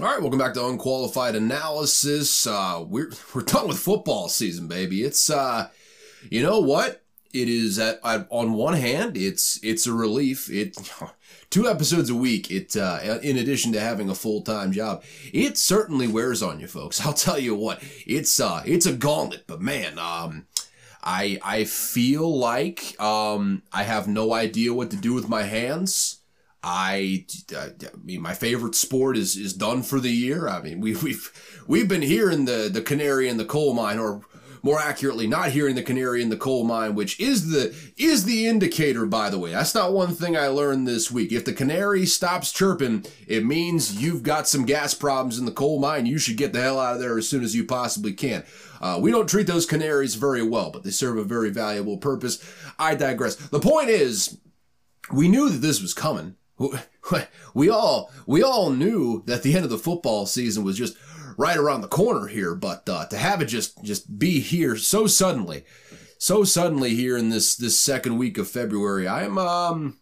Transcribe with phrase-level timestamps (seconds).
[0.00, 2.46] All right, welcome back to Unqualified Analysis.
[2.46, 5.02] Uh, we're we're done with football season, baby.
[5.04, 5.68] It's uh,
[6.30, 7.04] you know what?
[7.34, 10.48] It is at, at on one hand, it's it's a relief.
[10.48, 10.74] It
[11.50, 12.50] two episodes a week.
[12.50, 16.66] It uh, in addition to having a full time job, it certainly wears on you,
[16.66, 16.98] folks.
[17.04, 17.82] I'll tell you what.
[18.06, 20.46] It's uh, it's a gauntlet, but man, um,
[21.02, 26.19] I I feel like um, I have no idea what to do with my hands.
[26.62, 27.24] I,
[27.56, 27.70] I
[28.02, 30.46] mean, my favorite sport is is done for the year.
[30.48, 34.22] I mean, we, we've we've been hearing the the canary in the coal mine, or
[34.62, 38.46] more accurately, not hearing the canary in the coal mine, which is the is the
[38.46, 39.06] indicator.
[39.06, 41.32] By the way, that's not one thing I learned this week.
[41.32, 45.80] If the canary stops chirping, it means you've got some gas problems in the coal
[45.80, 46.04] mine.
[46.04, 48.44] You should get the hell out of there as soon as you possibly can.
[48.82, 52.38] Uh, we don't treat those canaries very well, but they serve a very valuable purpose.
[52.78, 53.36] I digress.
[53.36, 54.38] The point is,
[55.10, 56.36] we knew that this was coming
[57.54, 60.96] we all we all knew that the end of the football season was just
[61.36, 65.06] right around the corner here, but uh, to have it just just be here so
[65.06, 65.64] suddenly,
[66.18, 69.96] so suddenly here in this this second week of February, I'm um.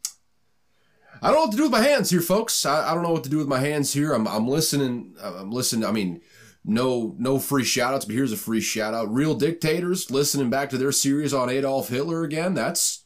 [1.20, 2.64] I don't know what to do with my hands here, folks.
[2.64, 4.12] I, I don't know what to do with my hands here.
[4.12, 5.16] I'm, I'm listening.
[5.20, 5.84] I'm listening.
[5.84, 6.20] I mean,
[6.64, 9.12] no no free shout outs, but here's a free shout out.
[9.12, 12.54] Real Dictators listening back to their series on Adolf Hitler again.
[12.54, 13.04] That's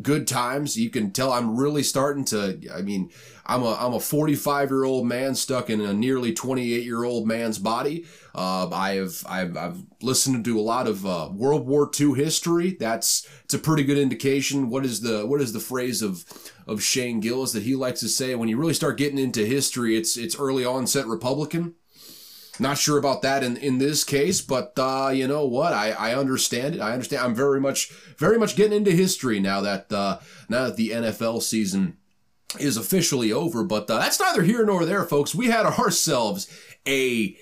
[0.00, 0.76] good times.
[0.76, 2.58] You can tell I'm really starting to.
[2.72, 3.10] I mean,
[3.44, 7.26] I'm a I'm a 45 year old man stuck in a nearly 28 year old
[7.26, 8.06] man's body.
[8.34, 12.76] Uh, I have I've, I've listened to a lot of uh, World War II history.
[12.78, 14.70] That's it's a pretty good indication.
[14.70, 16.24] What is the what is the phrase of
[16.66, 19.96] of Shane Gillis that he likes to say when you really start getting into history?
[19.96, 21.74] It's it's early onset Republican.
[22.58, 25.72] Not sure about that in, in this case, but uh, you know what?
[25.72, 26.80] I, I understand it.
[26.80, 27.24] I understand.
[27.24, 31.42] I'm very much very much getting into history now that uh, now that the NFL
[31.42, 31.96] season
[32.58, 33.64] is officially over.
[33.64, 35.34] But uh, that's neither here nor there, folks.
[35.34, 36.46] We had ourselves
[36.86, 37.36] a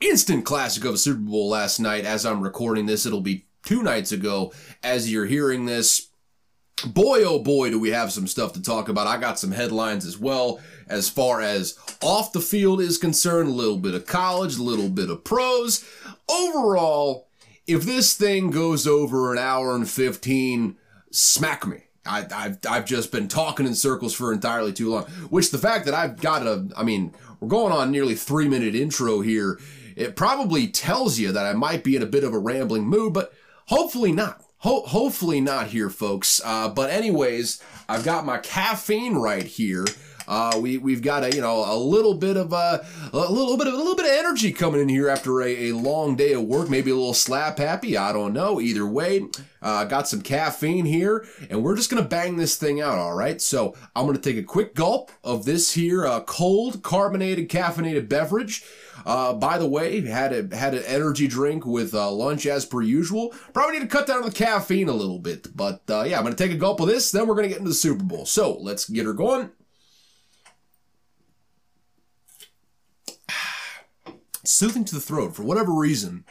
[0.00, 2.04] instant classic of a Super Bowl last night.
[2.04, 4.52] As I'm recording this, it'll be two nights ago.
[4.82, 6.08] As you're hearing this,
[6.86, 9.06] boy oh boy do we have some stuff to talk about.
[9.06, 10.60] I got some headlines as well.
[10.88, 14.88] As far as off the field is concerned a little bit of college a little
[14.88, 15.84] bit of pros.
[16.28, 17.28] Overall
[17.66, 20.76] if this thing goes over an hour and 15
[21.10, 21.84] smack me.
[22.04, 25.84] I, have I've just been talking in circles for entirely too long which the fact
[25.84, 29.60] that i've got a i mean we're going on nearly three minute intro here
[29.94, 33.12] it probably tells you that i might be in a bit of a rambling mood
[33.12, 33.32] but
[33.66, 36.40] hopefully not Ho- hopefully not here, folks.
[36.44, 39.84] Uh, but anyways, I've got my caffeine right here.
[40.28, 43.66] Uh, we we've got a you know a little bit of a, a little bit
[43.66, 46.44] of a little bit of energy coming in here after a, a long day of
[46.44, 46.70] work.
[46.70, 47.96] Maybe a little slap happy.
[47.96, 48.60] I don't know.
[48.60, 49.26] Either way,
[49.60, 52.98] uh, got some caffeine here, and we're just gonna bang this thing out.
[52.98, 53.42] All right.
[53.42, 58.64] So I'm gonna take a quick gulp of this here uh, cold carbonated caffeinated beverage.
[59.04, 62.82] Uh, by the way, had a, had an energy drink with uh, lunch as per
[62.82, 63.34] usual.
[63.52, 66.24] Probably need to cut down on the caffeine a little bit, but uh, yeah, I'm
[66.24, 67.10] gonna take a gulp of this.
[67.10, 68.26] Then we're gonna get into the Super Bowl.
[68.26, 69.50] So let's get her going.
[74.44, 76.24] Soothing to the throat for whatever reason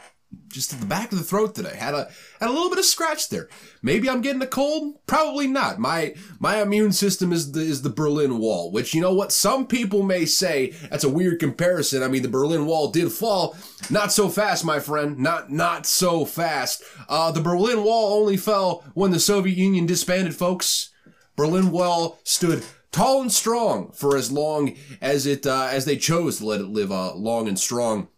[0.48, 1.74] just at the back of the throat today.
[1.76, 3.48] Had a had a little bit of scratch there.
[3.82, 5.04] Maybe I'm getting a cold.
[5.06, 5.78] Probably not.
[5.78, 9.66] My my immune system is the is the Berlin Wall, which you know what some
[9.66, 12.02] people may say that's a weird comparison.
[12.02, 13.56] I mean, the Berlin Wall did fall,
[13.90, 15.18] not so fast, my friend.
[15.18, 16.82] Not not so fast.
[17.08, 20.90] Uh, the Berlin Wall only fell when the Soviet Union disbanded, folks.
[21.34, 26.38] Berlin Wall stood tall and strong for as long as it uh, as they chose
[26.38, 28.08] to let it live uh, long and strong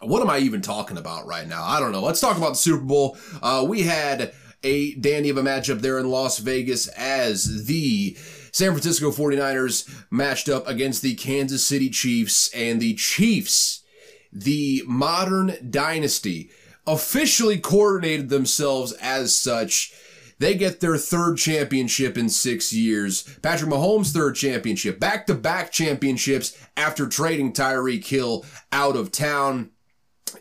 [0.00, 1.64] what am I even talking about right now?
[1.64, 2.02] I don't know.
[2.02, 3.16] Let's talk about the Super Bowl.
[3.42, 8.16] Uh, we had a dandy of a matchup there in Las Vegas as the
[8.52, 13.84] San Francisco 49ers matched up against the Kansas City Chiefs and the Chiefs,
[14.32, 16.50] the modern dynasty,
[16.86, 19.92] officially coordinated themselves as such.
[20.38, 23.22] They get their third championship in six years.
[23.42, 29.70] Patrick Mahomes' third championship, back to back championships after trading Tyreek Hill out of town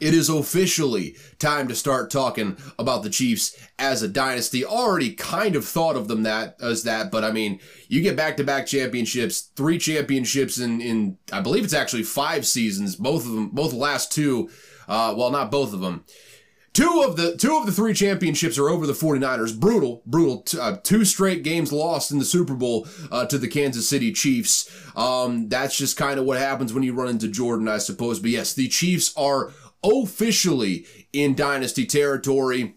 [0.01, 4.65] it is officially time to start talking about the Chiefs as a dynasty.
[4.65, 8.37] Already kind of thought of them that as that, but I mean, you get back
[8.37, 13.31] to back championships, three championships in, in, I believe it's actually five seasons, both of
[13.33, 14.49] them, both the last two,
[14.87, 16.03] uh, well, not both of them.
[16.75, 19.57] Two of the two of the three championships are over the 49ers.
[19.57, 20.41] Brutal, brutal.
[20.41, 24.11] T- uh, two straight games lost in the Super Bowl uh, to the Kansas City
[24.11, 24.69] Chiefs.
[24.93, 28.19] Um, that's just kind of what happens when you run into Jordan, I suppose.
[28.19, 29.53] But yes, the Chiefs are
[29.85, 32.75] officially in dynasty territory.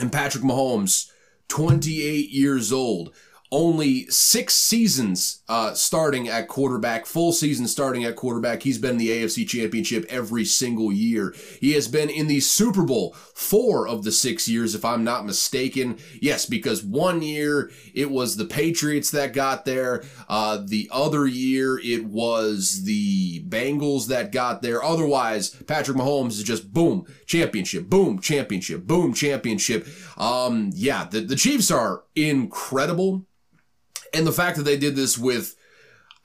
[0.00, 1.10] And Patrick Mahomes,
[1.48, 3.14] 28 years old,
[3.52, 8.62] only six seasons uh, starting at quarterback, full season starting at quarterback.
[8.62, 11.34] He's been in the AFC Championship every single year.
[11.60, 15.26] He has been in the Super Bowl four of the six years, if I'm not
[15.26, 15.98] mistaken.
[16.20, 20.04] Yes, because one year it was the Patriots that got there.
[20.28, 24.82] Uh, the other year it was the Bengals that got there.
[24.82, 29.88] Otherwise, Patrick Mahomes is just boom, championship, boom, championship, boom, championship.
[30.16, 33.26] Um, yeah, the, the Chiefs are incredible.
[34.12, 35.56] And the fact that they did this with,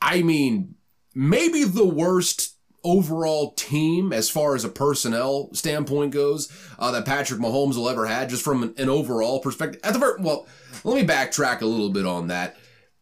[0.02, 0.76] I mean,
[1.14, 7.40] maybe the worst overall team as far as a personnel standpoint goes uh, that Patrick
[7.40, 9.82] Mahomes will ever had, just from an, an overall perspective.
[9.84, 10.48] At the first, well,
[10.84, 12.58] let me backtrack a little bit on that.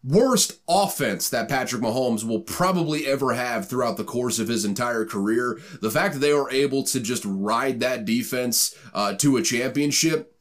[0.06, 5.06] Worst offense that Patrick Mahomes will probably ever have throughout the course of his entire
[5.06, 5.59] career.
[5.81, 10.32] The fact that they were able to just ride that defense uh, to a championship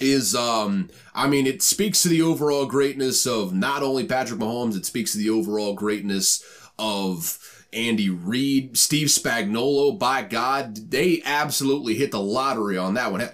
[0.00, 4.76] is um I mean it speaks to the overall greatness of not only Patrick Mahomes,
[4.76, 6.44] it speaks to the overall greatness
[6.78, 7.38] of
[7.72, 13.26] Andy Reid, Steve Spagnuolo, by God, they absolutely hit the lottery on that one.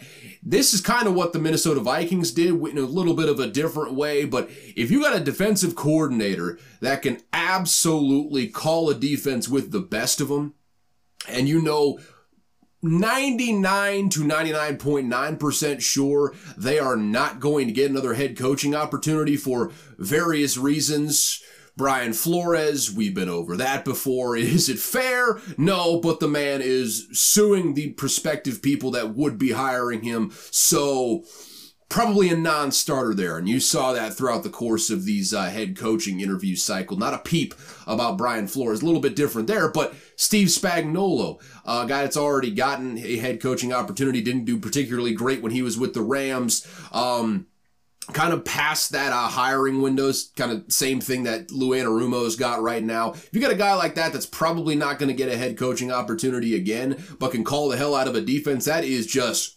[0.43, 3.49] This is kind of what the Minnesota Vikings did in a little bit of a
[3.49, 9.49] different way, but if you got a defensive coordinator that can absolutely call a defense
[9.49, 10.55] with the best of them,
[11.29, 11.99] and you know
[12.83, 19.73] 99 to 99.9% sure they are not going to get another head coaching opportunity for
[19.99, 21.43] various reasons.
[21.77, 24.37] Brian Flores, we've been over that before.
[24.37, 25.41] Is it fair?
[25.57, 30.33] No, but the man is suing the prospective people that would be hiring him.
[30.51, 31.25] So,
[31.89, 33.39] probably a non-starter there.
[33.39, 36.97] And you saw that throughout the course of these uh, head coaching interview cycle.
[36.97, 37.55] Not a peep
[37.87, 38.83] about Brian Flores.
[38.83, 43.41] A little bit different there, but Steve Spagnuolo, a guy that's already gotten a head
[43.41, 46.67] coaching opportunity, didn't do particularly great when he was with the Rams.
[46.91, 47.47] Um,
[48.13, 52.61] kind of past that uh, hiring windows, kind of same thing that Lou Anarumo's got
[52.61, 53.13] right now.
[53.13, 55.57] If you got a guy like that that's probably not going to get a head
[55.57, 59.57] coaching opportunity again, but can call the hell out of a defense, that is just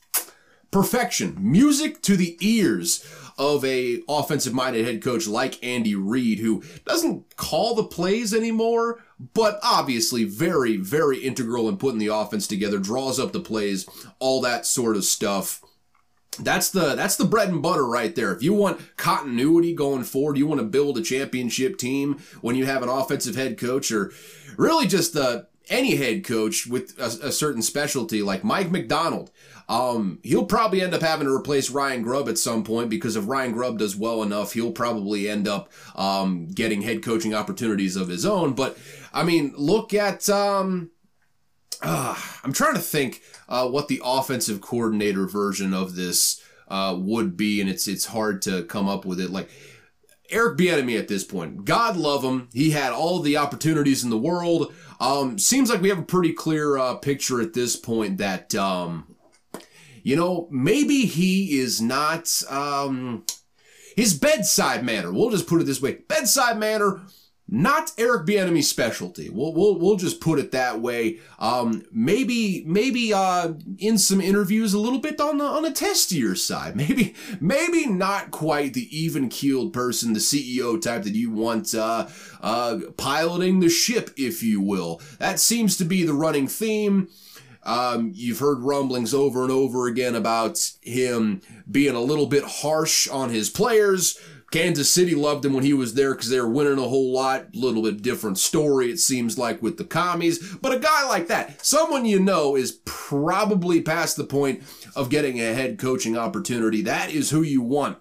[0.70, 3.04] perfection, music to the ears
[3.38, 9.02] of a offensive minded head coach like Andy Reid, who doesn't call the plays anymore,
[9.34, 13.88] but obviously very, very integral in putting the offense together, draws up the plays,
[14.20, 15.62] all that sort of stuff.
[16.40, 18.34] That's the that's the bread and butter right there.
[18.34, 22.66] If you want continuity going forward, you want to build a championship team when you
[22.66, 24.12] have an offensive head coach or
[24.58, 29.30] really just uh, any head coach with a, a certain specialty like Mike Macdonald.
[29.72, 33.26] Um, he'll probably end up having to replace Ryan Grubb at some point because if
[33.26, 38.10] Ryan Grubb does well enough, he'll probably end up um, getting head coaching opportunities of
[38.10, 38.52] his own.
[38.52, 38.78] But
[39.14, 40.92] I mean, look at um,
[41.82, 47.38] uh, I'm trying to think uh, what the offensive coordinator version of this uh, would
[47.38, 49.30] be, and it's it's hard to come up with it.
[49.30, 49.50] Like
[50.30, 54.18] Eric Bieniemy at this point, God love him, he had all the opportunities in the
[54.18, 54.74] world.
[55.00, 59.11] Um, seems like we have a pretty clear uh, picture at this point that um,
[60.04, 63.26] you know, maybe he is not, um,
[63.96, 67.02] his bedside manner, we'll just put it this way, bedside manner,
[67.54, 69.30] not Eric Bieniemy's specialty.
[69.30, 71.20] We'll, we'll, we'll just put it that way.
[71.38, 76.38] Um, maybe, maybe, uh, in some interviews a little bit on the, on the testier
[76.38, 76.76] side.
[76.82, 82.08] Maybe, maybe not quite the even keeled person, the CEO type that you want, uh,
[82.42, 85.02] uh, piloting the ship, if you will.
[85.20, 87.10] That seems to be the running theme.
[87.64, 93.08] Um, you've heard rumblings over and over again about him being a little bit harsh
[93.08, 94.20] on his players.
[94.52, 97.48] Kansas City loved him when he was there because they were winning a whole lot.
[97.56, 100.56] A little bit different story, it seems like, with the commies.
[100.56, 104.62] But a guy like that, someone you know, is probably past the point
[104.94, 106.82] of getting a head coaching opportunity.
[106.82, 107.98] That is who you want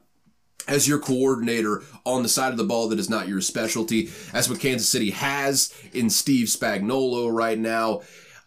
[0.66, 4.10] as your coordinator on the side of the ball that is not your specialty.
[4.32, 8.02] That's what Kansas City has in Steve Spagnuolo right now.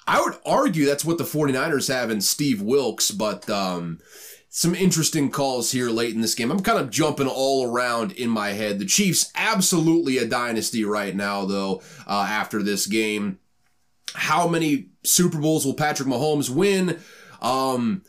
[0.05, 3.99] I would argue that's what the 49ers have in Steve Wilks, but um,
[4.49, 6.51] some interesting calls here late in this game.
[6.51, 8.79] I'm kind of jumping all around in my head.
[8.79, 13.39] The Chiefs, absolutely a dynasty right now, though, uh, after this game.
[14.13, 16.99] How many Super Bowls will Patrick Mahomes win?
[17.41, 18.03] Um,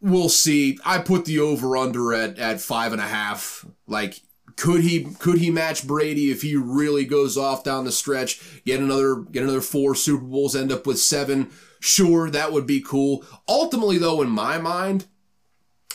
[0.00, 0.78] we'll see.
[0.84, 3.64] I put the over under at, at five and a half.
[3.86, 4.20] Like,
[4.62, 8.78] could he could he match Brady if he really goes off down the stretch, get
[8.78, 11.50] another get another four Super Bowls, end up with seven?
[11.80, 13.24] Sure, that would be cool.
[13.48, 15.06] Ultimately, though, in my mind,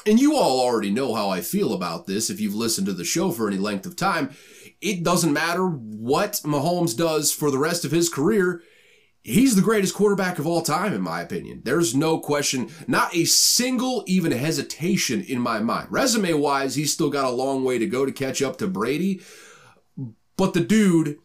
[0.06, 3.06] and you all already know how I feel about this if you've listened to the
[3.06, 4.32] show for any length of time,
[4.82, 8.62] it doesn't matter what Mahomes does for the rest of his career.
[9.28, 11.62] He's the greatest quarterback of all time, in my opinion.
[11.66, 15.90] There's no question, not a single even hesitation in my mind.
[15.92, 19.22] Resume wise, he's still got a long way to go to catch up to Brady.
[20.38, 21.18] But the dude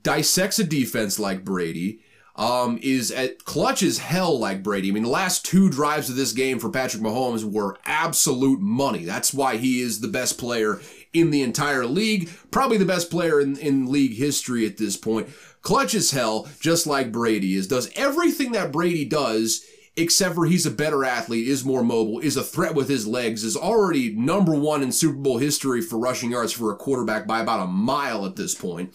[0.00, 2.00] dissects a defense like Brady.
[2.36, 4.90] Um, is at clutch as hell like Brady.
[4.90, 9.04] I mean, the last two drives of this game for Patrick Mahomes were absolute money.
[9.04, 10.80] That's why he is the best player
[11.12, 15.28] in the entire league, probably the best player in, in league history at this point.
[15.62, 19.64] Clutch as hell, just like Brady is, does everything that Brady does,
[19.96, 23.44] except for he's a better athlete, is more mobile, is a threat with his legs,
[23.44, 27.40] is already number one in Super Bowl history for rushing yards for a quarterback by
[27.40, 28.94] about a mile at this point.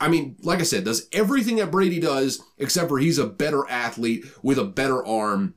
[0.00, 3.68] I mean, like I said, does everything that Brady does, except for he's a better
[3.68, 5.54] athlete with a better arm.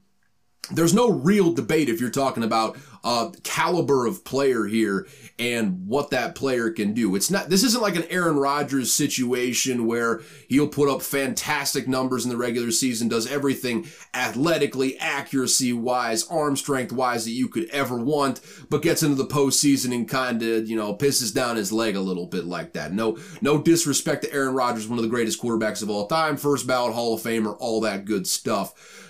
[0.72, 5.08] There's no real debate if you're talking about uh, caliber of player here
[5.40, 7.16] and what that player can do.
[7.16, 12.24] It's not, this isn't like an Aaron Rodgers situation where he'll put up fantastic numbers
[12.24, 17.70] in the regular season, does everything athletically, accuracy wise, arm strength wise that you could
[17.70, 18.40] ever want,
[18.70, 22.02] but gets into the postseason and kind of, you know, pisses down his leg a
[22.02, 22.94] little bit like that.
[22.94, 26.68] No, no disrespect to Aaron Rodgers, one of the greatest quarterbacks of all time, first
[26.68, 29.08] ballot Hall of Famer, all that good stuff.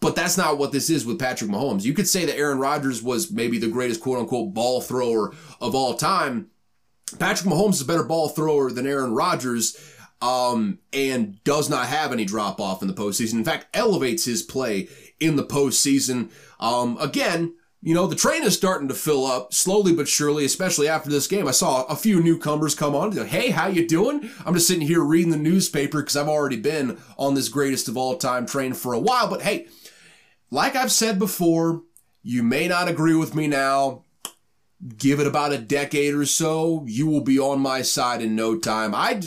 [0.00, 1.84] But that's not what this is with Patrick Mahomes.
[1.84, 5.74] You could say that Aaron Rodgers was maybe the greatest quote unquote ball thrower of
[5.74, 6.50] all time.
[7.18, 9.76] Patrick Mahomes is a better ball thrower than Aaron Rodgers
[10.20, 13.34] um, and does not have any drop off in the postseason.
[13.34, 14.88] In fact, elevates his play
[15.20, 16.30] in the postseason.
[16.60, 17.54] Um, again,
[17.88, 21.26] you know, the train is starting to fill up slowly but surely, especially after this
[21.26, 21.48] game.
[21.48, 23.12] I saw a few newcomers come on.
[23.12, 24.28] Like, hey, how you doing?
[24.44, 27.96] I'm just sitting here reading the newspaper because I've already been on this greatest of
[27.96, 29.30] all time train for a while.
[29.30, 29.68] But hey,
[30.50, 31.80] like I've said before,
[32.22, 34.04] you may not agree with me now.
[34.98, 36.84] Give it about a decade or so.
[36.86, 38.94] You will be on my side in no time.
[38.94, 39.22] I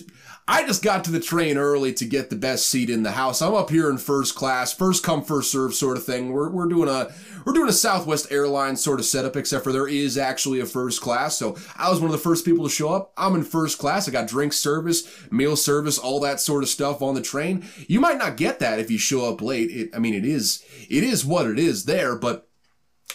[0.48, 3.41] I just got to the train early to get the best seat in the house.
[3.41, 6.31] I'm up here in first class, first come, first serve sort of thing.
[6.31, 7.13] We're, we're doing a,
[7.45, 11.00] we're doing a Southwest Airlines sort of setup, except for there is actually a first
[11.01, 11.38] class.
[11.38, 13.13] So I was one of the first people to show up.
[13.17, 14.07] I'm in first class.
[14.07, 17.65] I got drink service, meal service, all that sort of stuff on the train.
[17.88, 19.69] You might not get that if you show up late.
[19.71, 22.48] It, I mean, it is, it is what it is there, but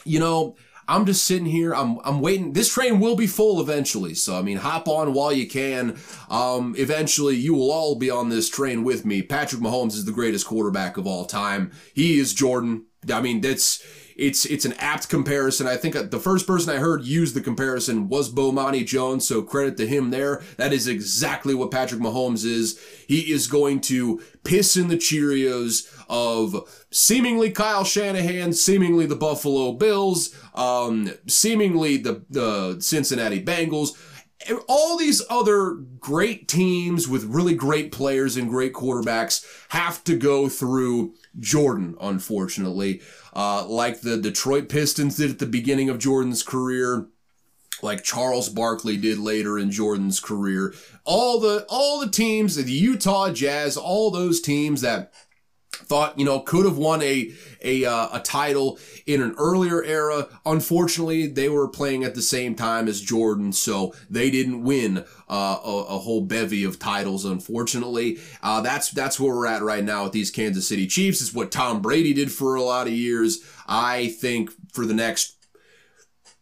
[0.04, 0.56] you know,
[0.88, 1.74] I'm just sitting here.
[1.74, 2.52] I'm I'm waiting.
[2.52, 4.14] This train will be full eventually.
[4.14, 5.98] So I mean, hop on while you can.
[6.30, 9.22] Um, eventually, you will all be on this train with me.
[9.22, 11.72] Patrick Mahomes is the greatest quarterback of all time.
[11.94, 12.86] He is Jordan.
[13.12, 13.84] I mean, that's
[14.16, 15.66] it's it's an apt comparison.
[15.66, 19.76] I think the first person I heard use the comparison was Bomani Jones, so credit
[19.76, 20.42] to him there.
[20.56, 22.80] That is exactly what Patrick Mahomes is.
[23.06, 29.72] He is going to piss in the Cheerios of seemingly Kyle Shanahan, seemingly the Buffalo
[29.72, 33.96] Bills, um, seemingly the the Cincinnati Bengals
[34.68, 40.48] all these other great teams with really great players and great quarterbacks have to go
[40.48, 43.00] through Jordan, unfortunately
[43.36, 47.06] uh, like the Detroit Pistons did at the beginning of Jordan's career,
[47.82, 50.74] like Charles Barkley did later in Jordan's career.
[51.04, 55.12] All the all the teams, the Utah Jazz, all those teams that
[55.84, 60.28] thought you know could have won a a uh, a title in an earlier era.
[60.44, 65.58] Unfortunately, they were playing at the same time as Jordan, so they didn't win uh,
[65.64, 67.24] a, a, whole bevy of titles.
[67.24, 71.20] Unfortunately, uh, that's that's where we're at right now with these Kansas City Chiefs.
[71.20, 73.40] is what Tom Brady did for a lot of years.
[73.66, 75.35] I think for the next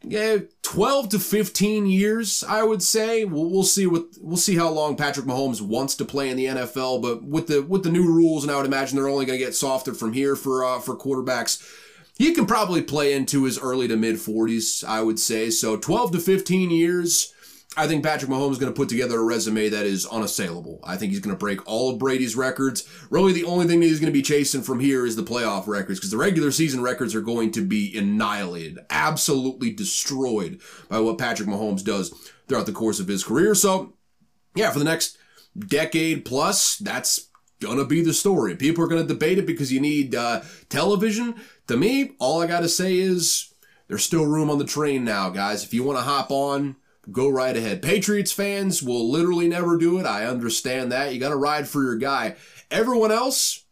[0.06, 3.24] yeah, 12 to 15 years, I would say.
[3.24, 6.46] We'll, we'll see what we'll see how long Patrick Mahomes wants to play in the
[6.46, 9.38] NFL, but with the with the new rules and I would imagine they're only going
[9.38, 11.62] to get softer from here for uh, for quarterbacks.
[12.16, 15.50] He can probably play into his early to mid 40s, I would say.
[15.50, 17.33] So 12 to 15 years
[17.76, 20.78] I think Patrick Mahomes is going to put together a resume that is unassailable.
[20.84, 22.88] I think he's going to break all of Brady's records.
[23.10, 25.66] Really, the only thing that he's going to be chasing from here is the playoff
[25.66, 31.18] records because the regular season records are going to be annihilated, absolutely destroyed by what
[31.18, 32.10] Patrick Mahomes does
[32.46, 33.54] throughout the course of his career.
[33.54, 33.94] So,
[34.54, 35.18] yeah, for the next
[35.58, 37.28] decade plus, that's
[37.60, 38.54] going to be the story.
[38.54, 41.34] People are going to debate it because you need uh, television.
[41.66, 43.52] To me, all I got to say is
[43.88, 45.64] there's still room on the train now, guys.
[45.64, 46.76] If you want to hop on,
[47.10, 47.82] go right ahead.
[47.82, 50.06] Patriots fans will literally never do it.
[50.06, 51.12] I understand that.
[51.12, 52.36] You got to ride for your guy.
[52.70, 53.64] Everyone else,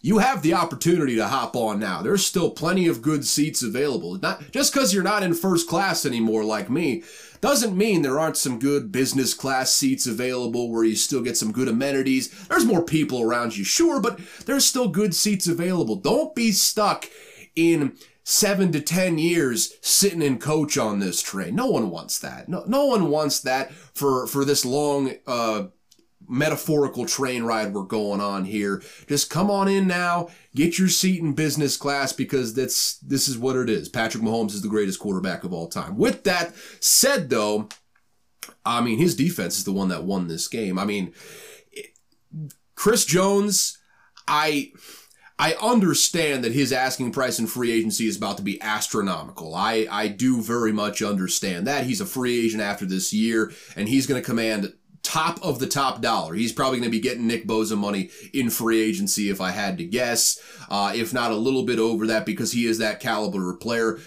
[0.00, 2.02] you have the opportunity to hop on now.
[2.02, 4.18] There's still plenty of good seats available.
[4.18, 7.04] Not just because you're not in first class anymore like me
[7.40, 11.50] doesn't mean there aren't some good business class seats available where you still get some
[11.50, 12.28] good amenities.
[12.48, 15.96] There's more people around you, sure, but there's still good seats available.
[15.96, 17.08] Don't be stuck
[17.56, 21.54] in seven to ten years sitting in coach on this train.
[21.54, 22.48] No one wants that.
[22.48, 25.64] No, no one wants that for for this long uh,
[26.28, 28.82] metaphorical train ride we're going on here.
[29.06, 33.38] Just come on in now, get your seat in business class because that's this is
[33.38, 33.88] what it is.
[33.88, 35.96] Patrick Mahomes is the greatest quarterback of all time.
[35.96, 37.68] With that said though,
[38.64, 40.78] I mean his defense is the one that won this game.
[40.78, 41.12] I mean
[42.74, 43.78] Chris Jones,
[44.26, 44.72] I
[45.42, 49.56] I understand that his asking price in free agency is about to be astronomical.
[49.56, 51.84] I, I do very much understand that.
[51.84, 54.72] He's a free agent after this year, and he's going to command
[55.02, 56.34] top of the top dollar.
[56.34, 59.78] He's probably going to be getting Nick Bosa money in free agency if I had
[59.78, 63.52] to guess, uh, if not a little bit over that because he is that caliber
[63.54, 63.98] player.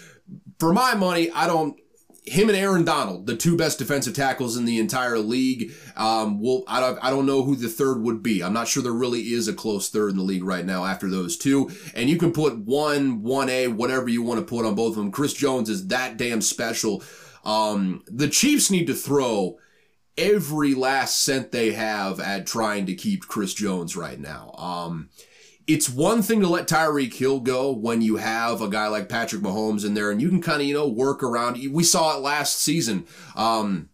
[0.58, 1.78] For my money, I don't.
[2.26, 5.72] Him and Aaron Donald, the two best defensive tackles in the entire league.
[5.96, 8.42] Um, well, I don't, I don't know who the third would be.
[8.42, 11.08] I'm not sure there really is a close third in the league right now after
[11.08, 11.70] those two.
[11.94, 14.96] And you can put one, one A, whatever you want to put on both of
[14.96, 15.12] them.
[15.12, 17.02] Chris Jones is that damn special.
[17.44, 19.58] Um, the Chiefs need to throw
[20.18, 24.52] every last cent they have at trying to keep Chris Jones right now.
[24.58, 25.10] Um,
[25.66, 29.42] it's one thing to let Tyreek Hill go when you have a guy like Patrick
[29.42, 31.58] Mahomes in there and you can kind of, you know, work around.
[31.70, 33.06] We saw it last season.
[33.34, 33.90] Um,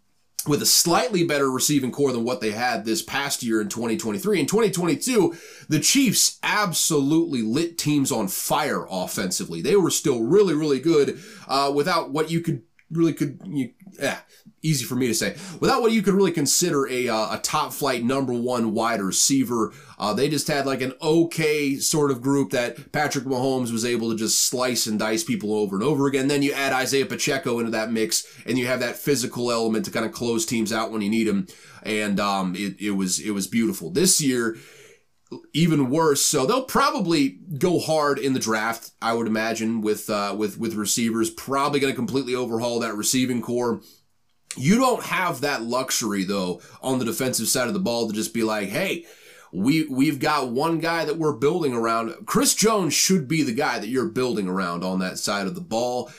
[0.46, 4.40] with a slightly better receiving corps than what they had this past year in 2023.
[4.40, 5.36] In 2022,
[5.68, 9.62] the Chiefs absolutely lit teams on fire offensively.
[9.62, 13.70] They were still really, really good uh, without what you could really could you
[14.00, 14.18] yeah
[14.62, 15.34] easy for me to say.
[15.60, 19.72] Without what you could really consider a uh, a top flight number one wide receiver
[19.98, 24.10] uh, they just had like an okay sort of group that Patrick Mahomes was able
[24.10, 26.28] to just slice and dice people over and over again.
[26.28, 29.90] Then you add Isaiah Pacheco into that mix and you have that physical element to
[29.90, 31.46] kind of close teams out when you need them
[31.82, 33.90] and um, it, it was it was beautiful.
[33.90, 34.56] This year
[35.52, 36.22] even worse.
[36.24, 40.74] So they'll probably go hard in the draft, I would imagine, with uh, with with
[40.74, 41.30] receivers.
[41.30, 43.80] Probably going to completely overhaul that receiving corps.
[44.56, 48.34] You don't have that luxury though on the defensive side of the ball to just
[48.34, 49.06] be like, hey.
[49.54, 52.24] We we've got one guy that we're building around.
[52.24, 55.60] Chris Jones should be the guy that you're building around on that side of the
[55.60, 56.10] ball.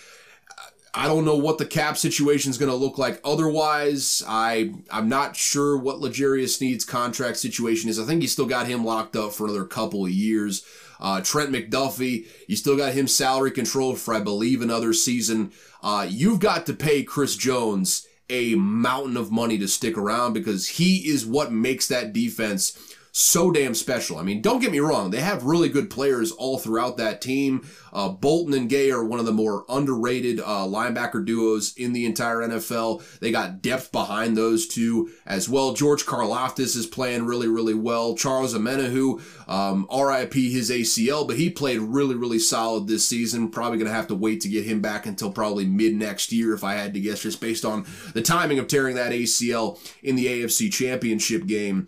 [0.96, 4.22] I don't know what the cap situation is going to look like otherwise.
[4.28, 8.00] I I'm not sure what L'Jarius Sneed's contract situation is.
[8.00, 10.64] I think you still got him locked up for another couple of years.
[11.00, 15.52] Uh, Trent McDuffie, you still got him salary controlled for I believe another season.
[15.82, 20.68] Uh, you've got to pay Chris Jones a mountain of money to stick around because
[20.68, 24.18] he is what makes that defense so damn special.
[24.18, 27.66] I mean, don't get me wrong, they have really good players all throughout that team.
[27.94, 32.08] Uh, Bolton and Gay are one of the more underrated uh, linebacker duos in the
[32.08, 33.20] entire NFL.
[33.20, 35.74] They got depth behind those two as well.
[35.74, 38.16] George Karlaftis is playing really, really well.
[38.16, 43.52] Charles Omenihu, um, RIP his ACL, but he played really, really solid this season.
[43.52, 46.56] Probably going to have to wait to get him back until probably mid next year,
[46.56, 50.16] if I had to guess, just based on the timing of tearing that ACL in
[50.16, 51.88] the AFC Championship game.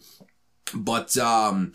[0.75, 1.71] But um,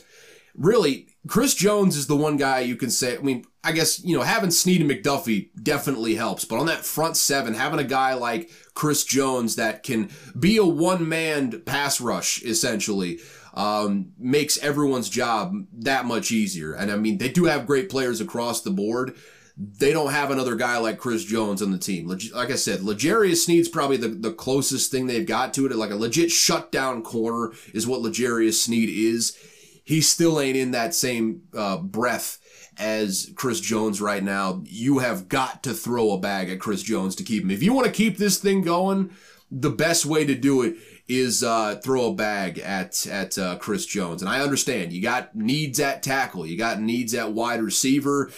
[0.54, 3.16] really, Chris Jones is the one guy you can say.
[3.16, 6.84] I mean, I guess you know having Sneed and McDuffie definitely helps, but on that
[6.84, 12.00] front seven, having a guy like Chris Jones that can be a one man pass
[12.00, 13.20] rush essentially
[13.54, 16.72] um, makes everyone's job that much easier.
[16.72, 19.16] And I mean, they do have great players across the board.
[19.62, 22.06] They don't have another guy like Chris Jones on the team.
[22.06, 25.76] Like I said, L'Jarius Sneed's probably the, the closest thing they've got to it.
[25.76, 29.36] Like a legit shutdown corner is what L'Jarius Sneed is.
[29.84, 32.38] He still ain't in that same uh, breath
[32.78, 34.62] as Chris Jones right now.
[34.64, 37.50] You have got to throw a bag at Chris Jones to keep him.
[37.50, 39.10] If you want to keep this thing going,
[39.50, 43.84] the best way to do it is uh, throw a bag at at uh, Chris
[43.84, 44.22] Jones.
[44.22, 48.30] And I understand you got needs at tackle, you got needs at wide receiver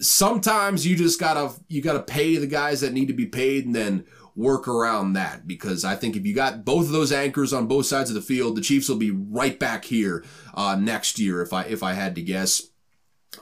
[0.00, 3.74] sometimes you just gotta you gotta pay the guys that need to be paid and
[3.74, 7.66] then work around that because I think if you got both of those anchors on
[7.66, 11.42] both sides of the field, the Chiefs will be right back here uh, next year
[11.42, 12.62] if I if I had to guess.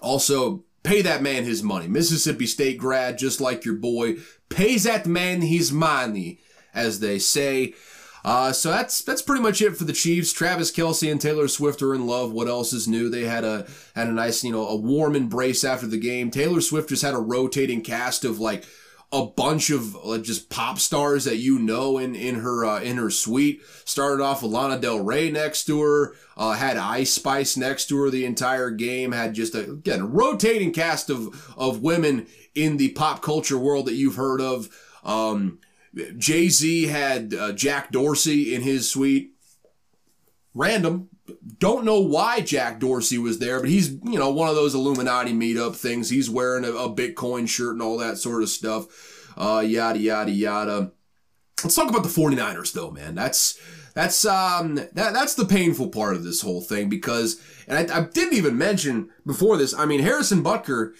[0.00, 1.88] Also, pay that man his money.
[1.88, 4.16] Mississippi State grad, just like your boy,
[4.48, 6.40] pays that man his money,
[6.72, 7.74] as they say.
[8.24, 10.32] Uh, so that's that's pretty much it for the Chiefs.
[10.32, 12.32] Travis Kelce and Taylor Swift are in love.
[12.32, 13.10] What else is new?
[13.10, 16.30] They had a had a nice, you know, a warm embrace after the game.
[16.30, 18.64] Taylor Swift just had a rotating cast of like
[19.12, 23.10] a bunch of just pop stars that you know in in her uh, in her
[23.10, 23.60] suite.
[23.84, 26.14] Started off with Lana Del Rey next to her.
[26.36, 29.12] Uh, had Ice Spice next to her the entire game.
[29.12, 33.86] Had just a, again a rotating cast of of women in the pop culture world
[33.86, 34.68] that you've heard of.
[35.04, 35.58] Um,
[36.16, 39.32] Jay Z had uh, Jack Dorsey in his suite.
[40.54, 41.08] Random.
[41.58, 45.32] Don't know why Jack Dorsey was there, but he's, you know, one of those Illuminati
[45.32, 46.10] meetup things.
[46.10, 48.86] He's wearing a, a Bitcoin shirt and all that sort of stuff.
[49.36, 50.92] Uh, yada, yada, yada.
[51.62, 53.14] Let's talk about the 49ers, though, man.
[53.14, 53.58] That's
[53.94, 58.00] That's um that that's the painful part of this whole thing because and I, I
[58.02, 59.72] didn't even mention before this.
[59.72, 60.92] I mean Harrison Butker,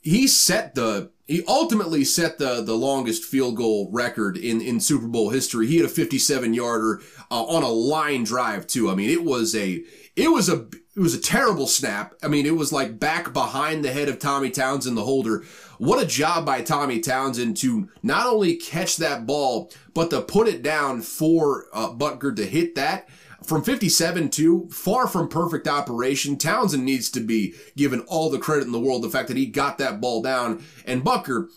[0.00, 5.06] he set the he ultimately set the the longest field goal record in in Super
[5.06, 5.66] Bowl history.
[5.66, 8.90] He had a 57 yarder uh, on a line drive too.
[8.90, 9.82] I mean it was a
[10.14, 12.14] it was a it was a terrible snap.
[12.22, 15.42] I mean, it was like back behind the head of Tommy Townsend, the holder.
[15.78, 20.48] What a job by Tommy Townsend to not only catch that ball, but to put
[20.48, 23.08] it down for uh, Butker to hit that
[23.44, 26.36] from 57 to far from perfect operation.
[26.36, 29.02] Townsend needs to be given all the credit in the world.
[29.02, 31.48] The fact that he got that ball down and Butker,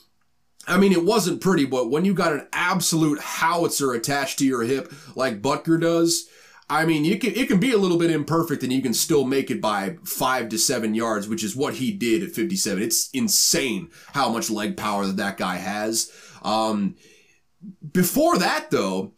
[0.68, 4.64] I mean, it wasn't pretty, but when you got an absolute howitzer attached to your
[4.64, 6.28] hip like Butker does,
[6.68, 9.24] I mean, you can it can be a little bit imperfect, and you can still
[9.24, 12.82] make it by five to seven yards, which is what he did at 57.
[12.82, 16.12] It's insane how much leg power that that guy has.
[16.42, 16.96] Um,
[17.92, 19.14] before that, though,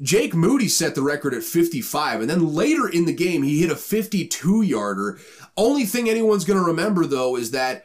[0.00, 3.70] Jake Moody set the record at 55, and then later in the game, he hit
[3.70, 5.18] a 52 yarder.
[5.56, 7.84] Only thing anyone's going to remember, though, is that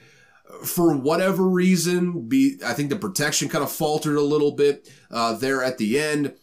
[0.64, 5.34] for whatever reason, be I think the protection kind of faltered a little bit uh,
[5.34, 6.34] there at the end.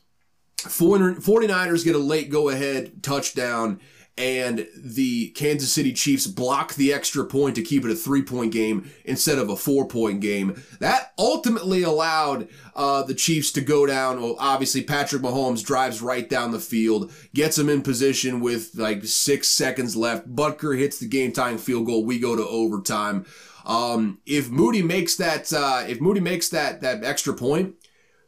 [0.58, 3.80] 49ers get a late go ahead touchdown
[4.16, 8.52] and the Kansas City Chiefs block the extra point to keep it a three point
[8.52, 10.62] game instead of a four point game.
[10.78, 14.22] That ultimately allowed uh, the Chiefs to go down.
[14.22, 19.04] Well, obviously, Patrick Mahomes drives right down the field, gets him in position with like
[19.04, 20.32] six seconds left.
[20.34, 22.04] Butker hits the game tying field goal.
[22.04, 23.26] We go to overtime.
[23.66, 27.74] Um, if Moody makes that, uh, if Moody makes that that extra point,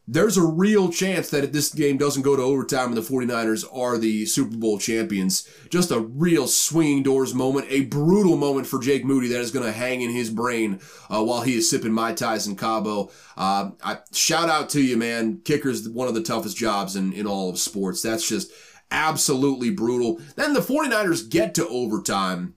[0.07, 3.65] there's a real chance that if this game doesn't go to overtime and the 49ers
[3.75, 8.79] are the Super Bowl champions, just a real swinging doors moment, a brutal moment for
[8.79, 11.91] Jake Moody that is going to hang in his brain uh, while he is sipping
[11.91, 13.11] Mai Tais in Cabo.
[13.35, 15.41] Uh, I, shout out to you, man.
[15.43, 18.01] Kicker's one of the toughest jobs in, in all of sports.
[18.01, 18.51] That's just
[18.89, 20.21] absolutely brutal.
[20.37, 22.55] Then the 49ers get to overtime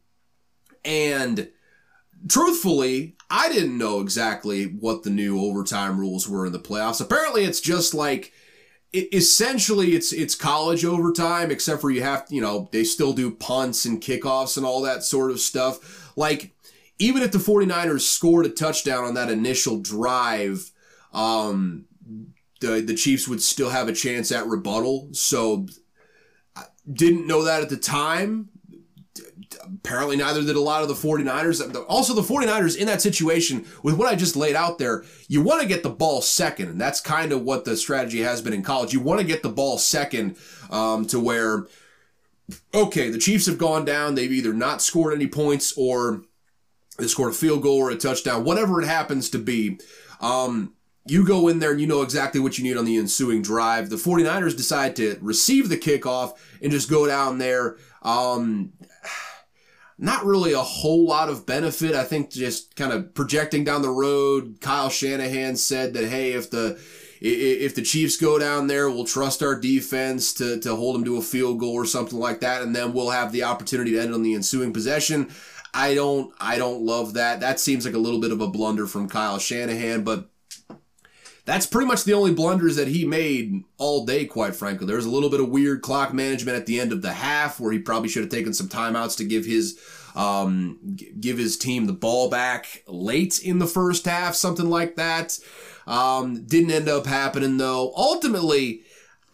[0.84, 1.50] and
[2.28, 7.00] truthfully, I didn't know exactly what the new overtime rules were in the playoffs.
[7.00, 8.32] Apparently, it's just like
[8.92, 13.12] it, essentially it's it's college overtime, except for you have to, you know they still
[13.12, 16.12] do punts and kickoffs and all that sort of stuff.
[16.16, 16.52] Like
[16.98, 20.70] even if the 49ers scored a touchdown on that initial drive,
[21.12, 21.86] um,
[22.60, 25.08] the the Chiefs would still have a chance at rebuttal.
[25.12, 25.66] So
[26.56, 28.49] I didn't know that at the time
[29.62, 31.84] apparently neither did a lot of the 49ers.
[31.88, 35.62] Also, the 49ers in that situation, with what I just laid out there, you want
[35.62, 36.68] to get the ball second.
[36.68, 38.92] And that's kind of what the strategy has been in college.
[38.92, 40.36] You want to get the ball second
[40.70, 41.66] um, to where,
[42.74, 44.14] okay, the Chiefs have gone down.
[44.14, 46.22] They've either not scored any points or
[46.98, 49.78] they scored a field goal or a touchdown, whatever it happens to be.
[50.20, 50.74] Um,
[51.06, 53.88] you go in there and you know exactly what you need on the ensuing drive.
[53.88, 57.78] The 49ers decide to receive the kickoff and just go down there.
[58.02, 58.72] Um,
[60.00, 61.94] not really a whole lot of benefit.
[61.94, 64.56] I think just kind of projecting down the road.
[64.60, 66.80] Kyle Shanahan said that, hey, if the
[67.20, 71.18] if the Chiefs go down there, we'll trust our defense to, to hold them to
[71.18, 74.14] a field goal or something like that, and then we'll have the opportunity to end
[74.14, 75.30] on the ensuing possession.
[75.74, 77.40] I don't I don't love that.
[77.40, 80.29] That seems like a little bit of a blunder from Kyle Shanahan, but
[81.44, 84.86] that's pretty much the only blunders that he made all day, quite frankly.
[84.86, 87.58] There was a little bit of weird clock management at the end of the half
[87.58, 89.78] where he probably should have taken some timeouts to give his
[90.14, 90.78] um,
[91.20, 95.38] give his team the ball back late in the first half, something like that.
[95.86, 97.92] Um, didn't end up happening though.
[97.96, 98.82] Ultimately,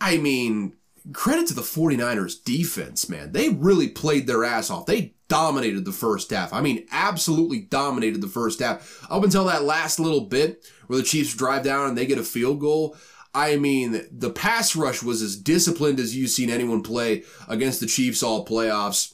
[0.00, 0.74] I mean,
[1.12, 3.32] credit to the 49ers defense, man.
[3.32, 4.86] They really played their ass off.
[4.86, 6.52] They dominated the first half.
[6.52, 9.06] I mean, absolutely dominated the first half.
[9.10, 12.24] Up until that last little bit where the Chiefs drive down and they get a
[12.24, 12.96] field goal.
[13.34, 17.86] I mean, the pass rush was as disciplined as you've seen anyone play against the
[17.86, 19.12] Chiefs all playoffs.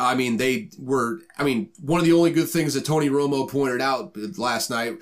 [0.00, 3.48] I mean, they were, I mean, one of the only good things that Tony Romo
[3.48, 4.98] pointed out last night.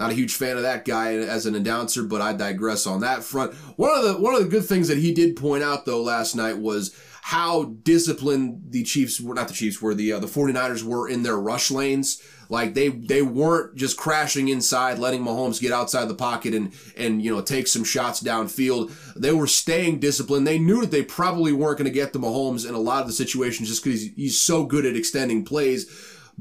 [0.00, 3.22] Not a huge fan of that guy as an announcer, but I digress on that
[3.22, 3.52] front.
[3.76, 6.34] One of the one of the good things that he did point out though last
[6.34, 10.82] night was how disciplined the Chiefs were, not the Chiefs were, the uh, the 49ers
[10.82, 12.22] were in their rush lanes.
[12.48, 17.20] Like they they weren't just crashing inside, letting Mahomes get outside the pocket and and
[17.20, 18.94] you know take some shots downfield.
[19.14, 20.46] They were staying disciplined.
[20.46, 23.06] They knew that they probably weren't going to get to Mahomes in a lot of
[23.06, 25.84] the situations just because he's, he's so good at extending plays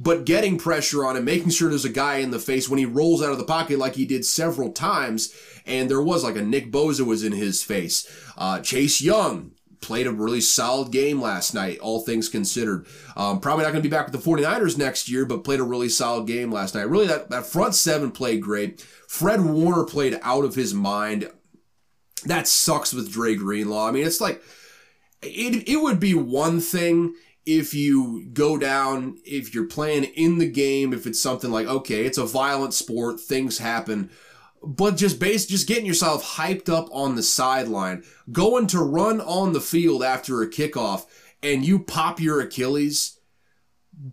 [0.02, 2.86] but getting pressure on him, making sure there's a guy in the face when he
[2.86, 5.36] rolls out of the pocket like he did several times.
[5.66, 8.10] And there was like a Nick Bosa was in his face.
[8.38, 12.86] Uh, Chase Young, played a really solid game last night, all things considered.
[13.16, 15.64] Um, probably not going to be back with the 49ers next year, but played a
[15.64, 16.90] really solid game last night.
[16.90, 18.82] Really, that, that front seven played great.
[19.08, 21.30] Fred Warner played out of his mind.
[22.26, 23.88] That sucks with Dre Greenlaw.
[23.88, 24.42] I mean, it's like,
[25.22, 27.16] it, it would be one thing
[27.58, 32.06] if you go down, if you're playing in the game, if it's something like, okay,
[32.06, 34.12] it's a violent sport, things happen,
[34.64, 39.54] but just base, just getting yourself hyped up on the sideline, going to run on
[39.54, 41.06] the field after a kickoff,
[41.42, 43.20] and you pop your Achilles,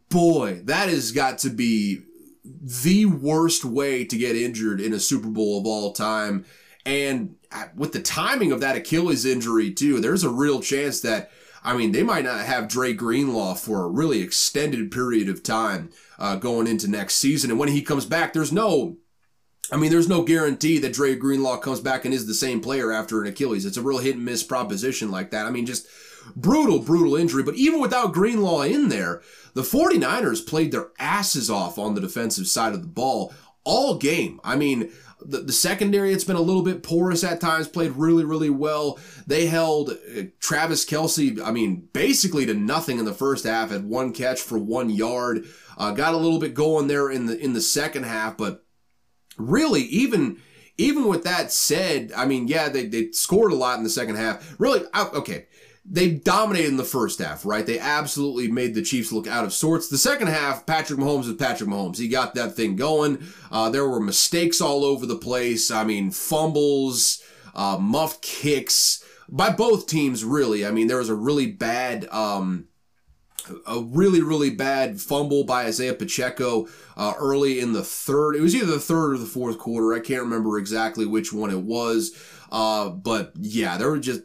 [0.08, 2.00] boy, that has got to be
[2.42, 6.46] the worst way to get injured in a Super Bowl of all time.
[6.86, 11.30] And uh, with the timing of that Achilles injury, too, there's a real chance that,
[11.66, 15.90] I mean, they might not have Dre Greenlaw for a really extended period of time
[16.16, 17.50] uh, going into next season.
[17.50, 18.98] And when he comes back, there's no
[19.72, 22.92] I mean, there's no guarantee that Dre Greenlaw comes back and is the same player
[22.92, 23.66] after an Achilles.
[23.66, 25.44] It's a real hit and miss proposition like that.
[25.44, 25.88] I mean, just
[26.36, 27.42] brutal, brutal injury.
[27.42, 29.22] But even without Greenlaw in there,
[29.54, 34.40] the 49ers played their asses off on the defensive side of the ball all game.
[34.44, 38.24] I mean, the, the secondary, it's been a little bit porous at times, played really,
[38.24, 38.98] really well.
[39.26, 43.84] They held uh, Travis Kelce, I mean, basically to nothing in the first half, had
[43.84, 45.46] one catch for one yard.
[45.78, 48.64] Uh, got a little bit going there in the in the second half, but
[49.36, 50.40] really, even
[50.78, 54.16] even with that said, I mean, yeah, they, they scored a lot in the second
[54.16, 54.54] half.
[54.58, 55.46] Really, okay,
[55.88, 57.64] they dominated in the first half, right?
[57.64, 59.88] They absolutely made the Chiefs look out of sorts.
[59.88, 61.98] The second half, Patrick Mahomes is Patrick Mahomes.
[61.98, 63.24] He got that thing going.
[63.52, 65.70] Uh, there were mistakes all over the place.
[65.70, 67.22] I mean, fumbles,
[67.54, 70.66] uh, muffed kicks by both teams, really.
[70.66, 72.06] I mean, there was a really bad.
[72.10, 72.68] Um,
[73.64, 78.34] a really, really bad fumble by Isaiah Pacheco uh, early in the third.
[78.34, 79.94] It was either the third or the fourth quarter.
[79.94, 82.10] I can't remember exactly which one it was.
[82.50, 84.22] Uh, but yeah, there were just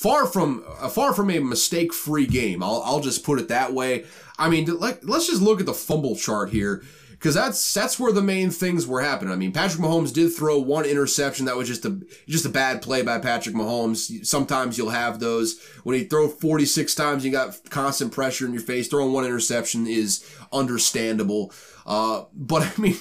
[0.00, 2.62] far from uh, far from a mistake-free game.
[2.62, 4.06] I'll, I'll just put it that way.
[4.38, 8.10] I mean, let, let's just look at the fumble chart here because that's that's where
[8.10, 9.30] the main things were happening.
[9.30, 12.80] I mean, Patrick Mahomes did throw one interception that was just a just a bad
[12.80, 14.24] play by Patrick Mahomes.
[14.24, 18.62] Sometimes you'll have those when you throw 46 times, you got constant pressure in your
[18.62, 18.88] face.
[18.88, 21.52] Throwing one interception is understandable,
[21.84, 22.96] uh, but I mean,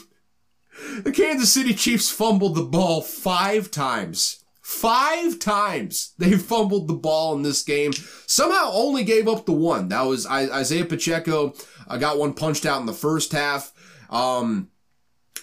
[1.03, 4.38] the Kansas City Chiefs fumbled the ball five times.
[4.69, 7.91] Five times they fumbled the ball in this game.
[8.27, 9.89] Somehow only gave up the one.
[9.89, 11.55] That was Isaiah Pacheco.
[11.87, 13.73] I got one punched out in the first half.
[14.11, 14.69] Um,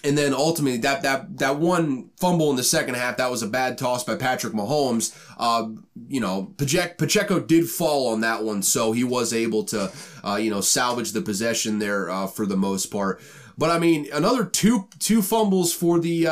[0.05, 3.47] and then ultimately that that that one fumble in the second half that was a
[3.47, 5.13] bad toss by Patrick Mahomes.
[5.37, 5.71] Uh,
[6.07, 9.91] you know, Pacheco did fall on that one, so he was able to
[10.23, 13.19] uh, you know salvage the possession there uh, for the most part.
[13.57, 16.27] But I mean, another two two fumbles for the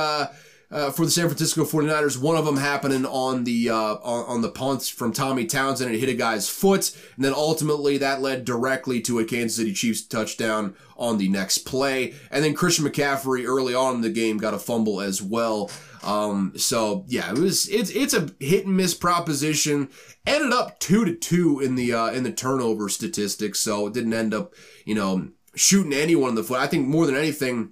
[0.72, 2.18] uh, for the San Francisco 49ers.
[2.20, 5.94] One of them happening on the uh, on, on, the punts from Tommy Townsend.
[5.94, 9.74] It hit a guy's foot, and then ultimately that led directly to a Kansas City
[9.74, 12.14] Chiefs touchdown on the next play.
[12.32, 15.70] And then Christian McCaffrey early on in the game got a fumble as well.
[16.04, 19.90] Um, so yeah, it was it's it's a hit and miss proposition.
[20.26, 24.14] Ended up two to two in the uh, in the turnover statistics, so it didn't
[24.14, 24.54] end up
[24.86, 26.60] you know shooting anyone in the foot.
[26.60, 27.72] I think more than anything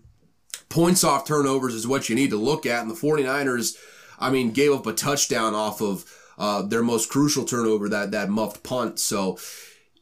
[0.73, 2.81] points off turnovers is what you need to look at.
[2.81, 3.77] And the 49ers,
[4.17, 6.03] I mean, gave up a touchdown off of
[6.35, 8.99] uh, their most crucial turnover, that, that muffed punt.
[8.99, 9.37] So,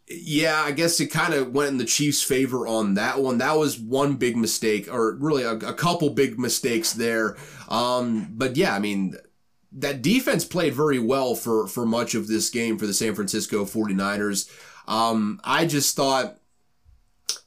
[0.08, 3.38] yeah, I guess it kind of went in the Chiefs' favor on that one.
[3.40, 7.36] That was one big mistake, or really a, a couple big mistakes there.
[7.68, 9.18] Um, but yeah, I mean,
[9.74, 13.66] that defense played very well for, for much of this game for the San Francisco
[13.66, 14.50] 49ers.
[14.88, 16.38] Um, I just thought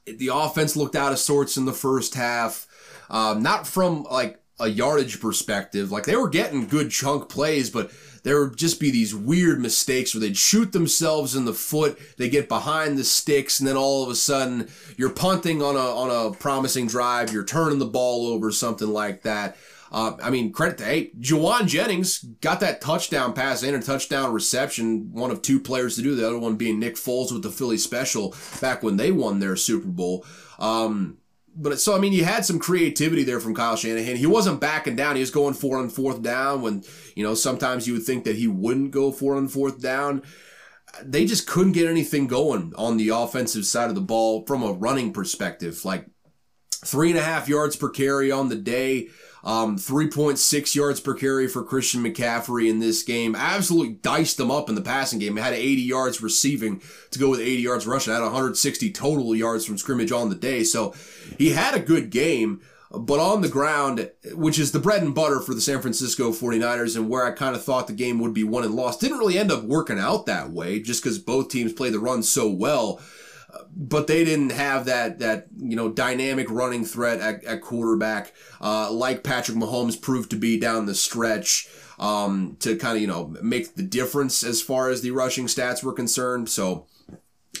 [0.05, 2.67] the offense looked out of sorts in the first half.
[3.09, 5.91] Um, not from like a yardage perspective.
[5.91, 7.91] Like they were getting good chunk plays, but
[8.23, 12.27] there would just be these weird mistakes where they'd shoot themselves in the foot, they
[12.29, 16.09] get behind the sticks, and then all of a sudden you're punting on a on
[16.09, 19.57] a promising drive, you're turning the ball over, something like that.
[19.91, 24.33] Uh, I mean, credit to hey, Jauan Jennings got that touchdown pass and a touchdown
[24.33, 25.11] reception.
[25.11, 27.77] One of two players to do the other one being Nick Foles with the Philly
[27.77, 30.25] special back when they won their Super Bowl.
[30.59, 31.17] Um,
[31.55, 34.17] but so I mean, you had some creativity there from Kyle Shanahan.
[34.17, 35.15] He wasn't backing down.
[35.15, 36.83] He was going four on fourth down when
[37.15, 40.23] you know sometimes you would think that he wouldn't go four on fourth down.
[41.03, 44.73] They just couldn't get anything going on the offensive side of the ball from a
[44.73, 45.83] running perspective.
[45.85, 46.07] Like
[46.71, 49.09] three and a half yards per carry on the day.
[49.45, 53.35] Um, 3.6 yards per carry for Christian McCaffrey in this game.
[53.35, 55.37] Absolutely diced them up in the passing game.
[55.37, 56.81] Had 80 yards receiving
[57.11, 58.11] to go with 80 yards rushing.
[58.11, 60.63] Had 160 total yards from scrimmage on the day.
[60.63, 60.95] So
[61.37, 62.61] he had a good game.
[62.91, 66.95] But on the ground, which is the bread and butter for the San Francisco 49ers
[66.95, 69.37] and where I kind of thought the game would be won and lost, didn't really
[69.37, 73.01] end up working out that way just because both teams play the run so well
[73.75, 78.91] but they didn't have that that you know dynamic running threat at, at quarterback uh,
[78.91, 81.67] like Patrick Mahomes proved to be down the stretch.
[81.97, 85.83] um, to kind of, you know, make the difference as far as the rushing stats
[85.83, 86.49] were concerned.
[86.49, 86.87] So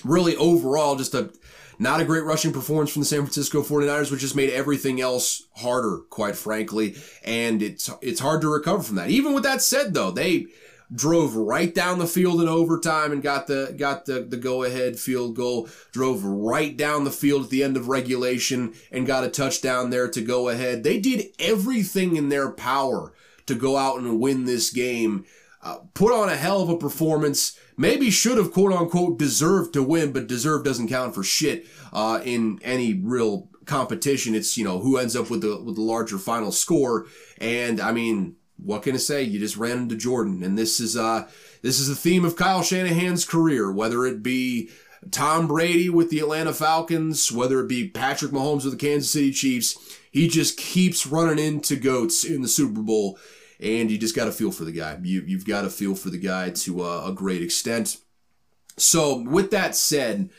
[0.03, 1.31] really overall, just a,
[1.79, 5.43] not a great rushing performance from the San Francisco 49ers, which just made everything else
[5.55, 6.95] harder, quite frankly.
[7.23, 9.09] And it's, it's hard to recover from that.
[9.09, 10.47] Even with that said, though, they,
[10.93, 14.99] drove right down the field in overtime and got the got the, the go ahead
[14.99, 19.29] field goal drove right down the field at the end of regulation and got a
[19.29, 20.83] touchdown there to go ahead.
[20.83, 23.13] They did everything in their power
[23.47, 25.25] to go out and win this game.
[25.61, 27.57] Uh, put on a hell of a performance.
[27.77, 32.21] Maybe should have quote unquote deserved to win but deserve doesn't count for shit uh,
[32.23, 34.35] in any real competition.
[34.35, 37.07] It's you know who ends up with the with the larger final score.
[37.39, 39.21] And i mean what can I say?
[39.21, 41.27] You just ran into Jordan, and this is uh
[41.61, 44.69] this is the theme of Kyle Shanahan's career, whether it be
[45.11, 49.31] Tom Brady with the Atlanta Falcons, whether it be Patrick Mahomes with the Kansas City
[49.31, 49.77] Chiefs.
[50.11, 53.19] He just keeps running into goats in the Super Bowl,
[53.59, 54.97] and you just got to feel for the guy.
[55.03, 57.97] You you've got to feel for the guy to uh, a great extent.
[58.77, 60.29] So, with that said,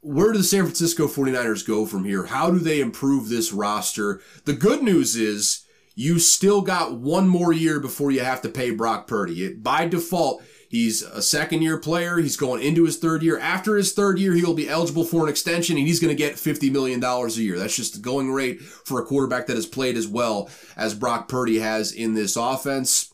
[0.00, 2.26] where do the San Francisco 49ers go from here?
[2.26, 4.20] How do they improve this roster?
[4.44, 5.63] The good news is
[5.94, 9.44] you still got one more year before you have to pay Brock Purdy.
[9.44, 12.18] It, by default, he's a second year player.
[12.18, 13.38] He's going into his third year.
[13.38, 16.34] After his third year, he'll be eligible for an extension and he's going to get
[16.34, 17.58] $50 million a year.
[17.58, 21.28] That's just the going rate for a quarterback that has played as well as Brock
[21.28, 23.12] Purdy has in this offense.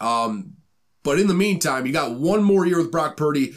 [0.00, 0.54] Um,
[1.02, 3.54] but in the meantime, you got one more year with Brock Purdy,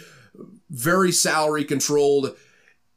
[0.70, 2.36] very salary controlled.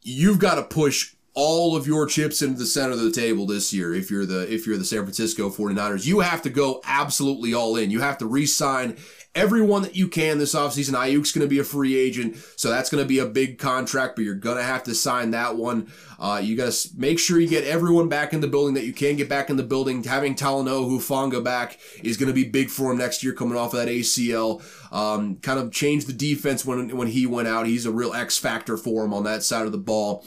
[0.02, 3.70] You've got to push all of your chips into the center of the table this
[3.70, 6.06] year if you're the if you're the San Francisco 49ers.
[6.06, 7.90] You have to go absolutely all in.
[7.90, 8.96] You have to re-sign
[9.34, 10.94] everyone that you can this offseason.
[10.94, 14.16] Aiyuk's going to be a free agent, so that's going to be a big contract,
[14.16, 15.92] but you're going to have to sign that one.
[16.18, 18.94] Uh, you got to make sure you get everyone back in the building that you
[18.94, 20.02] can get back in the building.
[20.02, 23.74] Having Talanoa Hufanga back is going to be big for him next year coming off
[23.74, 24.62] of that ACL.
[24.90, 27.66] Um, kind of changed the defense when, when he went out.
[27.66, 30.24] He's a real X factor for him on that side of the ball.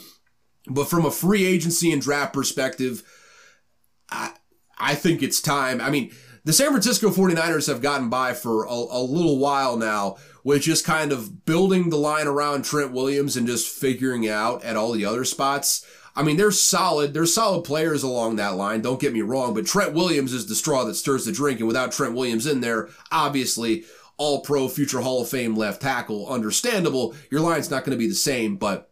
[0.70, 3.02] But from a free agency and draft perspective,
[4.10, 4.32] I,
[4.78, 5.80] I think it's time.
[5.80, 6.12] I mean,
[6.44, 10.86] the San Francisco 49ers have gotten by for a, a, little while now with just
[10.86, 15.04] kind of building the line around Trent Williams and just figuring out at all the
[15.04, 15.84] other spots.
[16.16, 17.12] I mean, they're solid.
[17.12, 18.80] They're solid players along that line.
[18.80, 21.58] Don't get me wrong, but Trent Williams is the straw that stirs the drink.
[21.58, 23.84] And without Trent Williams in there, obviously,
[24.16, 27.14] all pro future Hall of Fame left tackle, understandable.
[27.30, 28.89] Your line's not going to be the same, but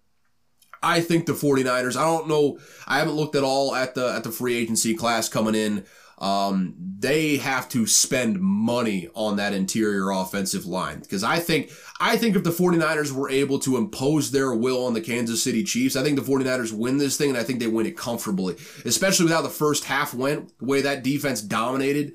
[0.83, 4.25] I think the 49ers, I don't know, I haven't looked at all at the at
[4.25, 5.85] the free agency class coming in.
[6.19, 12.17] Um, they have to spend money on that interior offensive line because I think I
[12.17, 15.95] think if the 49ers were able to impose their will on the Kansas City Chiefs,
[15.95, 19.27] I think the 49ers win this thing and I think they win it comfortably, especially
[19.27, 22.15] with how the first half went, the way that defense dominated.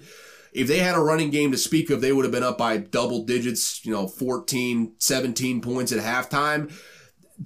[0.52, 2.78] If they had a running game to speak of, they would have been up by
[2.78, 6.72] double digits, you know, 14, 17 points at halftime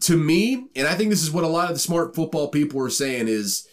[0.02, 2.82] to me, and I think this is what a lot of the smart football people
[2.82, 3.67] are saying is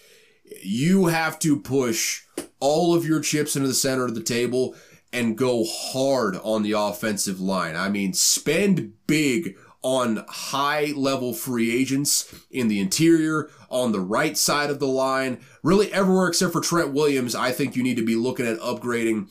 [0.62, 2.22] you have to push
[2.60, 4.74] all of your chips into the center of the table
[5.12, 7.76] and go hard on the offensive line.
[7.76, 14.36] I mean, spend big on high level free agents in the interior, on the right
[14.36, 17.34] side of the line, really everywhere except for Trent Williams.
[17.34, 19.28] I think you need to be looking at upgrading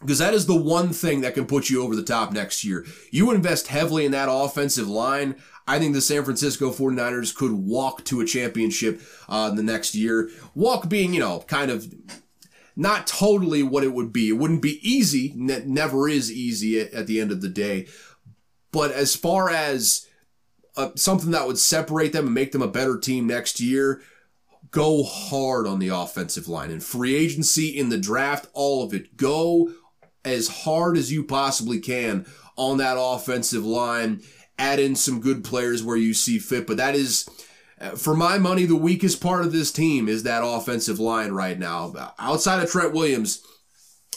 [0.00, 2.84] because that is the one thing that can put you over the top next year.
[3.10, 5.36] You invest heavily in that offensive line.
[5.66, 10.30] I think the San Francisco 49ers could walk to a championship uh, the next year.
[10.54, 11.92] Walk being, you know, kind of
[12.76, 14.28] not totally what it would be.
[14.28, 15.32] It wouldn't be easy.
[15.34, 17.88] Ne- never is easy at, at, the end of the day.
[18.70, 20.06] But as far as
[20.76, 24.02] uh, something that would separate them and make them a better team next year,
[24.70, 29.16] go hard on the offensive line and free agency in the draft, all of it.
[29.16, 29.72] Go
[30.24, 32.26] as hard as you possibly can
[32.56, 34.20] on that offensive line
[34.58, 36.66] add in some good players where you see fit.
[36.66, 37.28] But that is,
[37.80, 41.58] uh, for my money, the weakest part of this team is that offensive line right
[41.58, 42.14] now.
[42.18, 43.42] Outside of Trent Williams,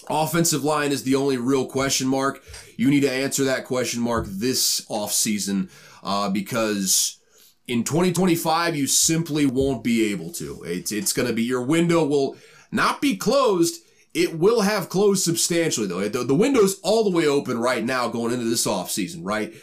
[0.09, 2.41] offensive line is the only real question mark.
[2.77, 5.69] You need to answer that question mark this offseason
[6.03, 7.19] uh, because
[7.67, 10.63] in 2025, you simply won't be able to.
[10.63, 12.35] It's, it's going to be your window will
[12.71, 13.81] not be closed.
[14.13, 16.07] It will have closed substantially, though.
[16.07, 19.53] The, the window's all the way open right now going into this offseason, right?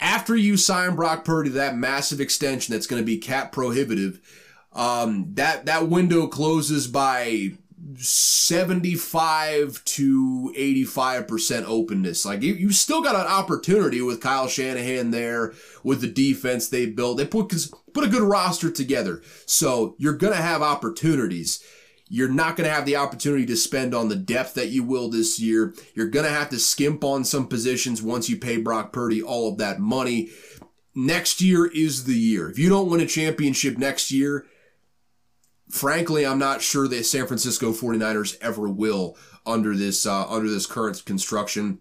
[0.00, 4.20] After you sign Brock Purdy that massive extension that's going to be cap prohibitive,
[4.72, 7.52] um, that that window closes by
[7.96, 12.24] 75 to 85% openness.
[12.24, 16.86] Like you, you still got an opportunity with Kyle Shanahan there with the defense they
[16.86, 17.16] built.
[17.16, 17.54] They put,
[17.92, 19.22] put a good roster together.
[19.46, 21.64] So you're going to have opportunities.
[22.08, 25.10] You're not going to have the opportunity to spend on the depth that you will
[25.10, 25.74] this year.
[25.94, 29.48] You're going to have to skimp on some positions once you pay Brock Purdy all
[29.48, 30.30] of that money.
[30.94, 32.50] Next year is the year.
[32.50, 34.46] If you don't win a championship next year,
[35.68, 40.66] frankly, I'm not sure the San Francisco 49ers ever will under this uh, under this
[40.66, 41.80] current construction.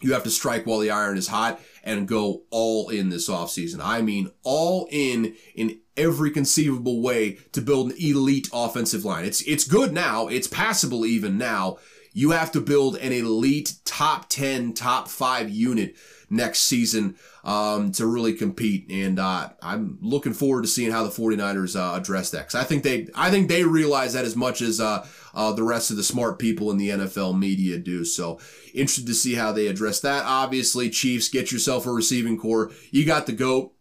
[0.00, 3.80] You have to strike while the iron is hot and go all in this offseason.
[3.82, 9.24] I mean, all in in every conceivable way to build an elite offensive line.
[9.24, 10.28] It's it's good now.
[10.28, 11.78] It's passable even now.
[12.14, 15.96] You have to build an elite top 10, top 5 unit
[16.32, 18.90] next season um, to really compete.
[18.90, 22.48] And uh, I'm looking forward to seeing how the 49ers uh, address that.
[22.48, 25.62] Cause I think they, I think they realize that as much as uh, uh the
[25.62, 28.04] rest of the smart people in the NFL media do.
[28.04, 28.40] So
[28.74, 30.24] interested to see how they address that.
[30.24, 32.72] Obviously, Chiefs, get yourself a receiving corps.
[32.90, 33.72] You got the GOAT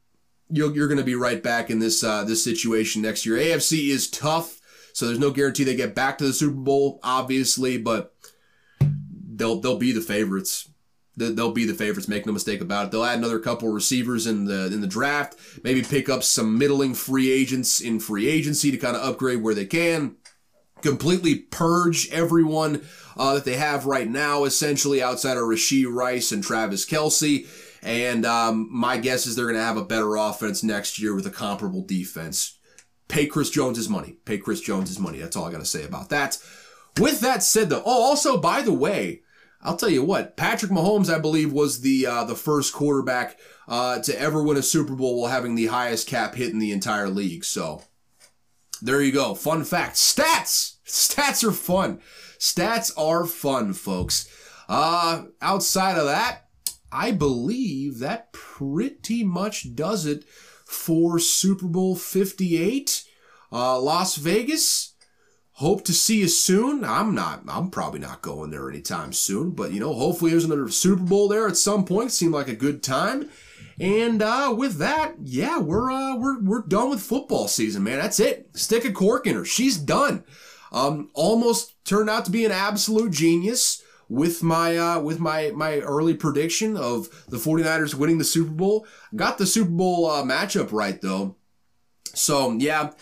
[0.51, 3.37] you're, you're going to be right back in this uh, this situation next year.
[3.37, 4.59] AFC is tough,
[4.93, 8.13] so there's no guarantee they get back to the Super Bowl, obviously, but
[8.79, 10.70] they'll they'll be the favorites.
[11.29, 12.07] They'll be the favorites.
[12.07, 12.91] Make no mistake about it.
[12.91, 15.35] They'll add another couple receivers in the in the draft.
[15.63, 19.53] Maybe pick up some middling free agents in free agency to kind of upgrade where
[19.53, 20.17] they can.
[20.81, 22.81] Completely purge everyone
[23.15, 27.47] uh, that they have right now, essentially outside of Rashee Rice and Travis Kelce.
[27.83, 31.27] and um, my guess is they're going to have a better offense next year with
[31.27, 32.57] a comparable defense.
[33.07, 34.17] Pay Chris Jones his money.
[34.25, 35.19] Pay Chris Jones his money.
[35.19, 36.37] That's all I got to say about that.
[36.99, 39.21] With that said, though, oh, also by the way,
[39.63, 43.99] I'll tell you what, Patrick Mahomes, I believe, was the uh, the first quarterback uh,
[43.99, 47.09] to ever win a Super Bowl while having the highest cap hit in the entire
[47.09, 47.45] league.
[47.45, 47.83] So
[48.81, 49.35] there you go.
[49.35, 49.95] Fun fact.
[49.95, 50.77] Stats.
[50.85, 52.01] Stats are fun.
[52.39, 54.27] Stats are fun, folks.
[54.67, 56.47] Uh, outside of that,
[56.91, 60.25] I believe that pretty much does it
[60.65, 63.03] for Super Bowl 58.
[63.51, 64.90] Uh, Las Vegas,
[65.61, 66.83] hope to see you soon.
[66.83, 70.69] I'm not, I'm probably not going there anytime soon, but you know, hopefully there's another
[70.69, 72.11] Super Bowl there at some point.
[72.11, 73.29] Seemed like a good time.
[73.79, 77.99] And uh, with that, yeah, we're uh, we're we're done with football season, man.
[77.99, 78.49] That's it.
[78.53, 79.45] Stick a cork in her.
[79.45, 80.23] She's done.
[80.71, 85.77] Um, almost turned out to be an absolute genius with my uh, with my my
[85.79, 88.87] early prediction of the 49ers winning the Super Bowl.
[89.15, 91.35] Got the Super Bowl uh, matchup right though.
[92.15, 92.93] So yeah.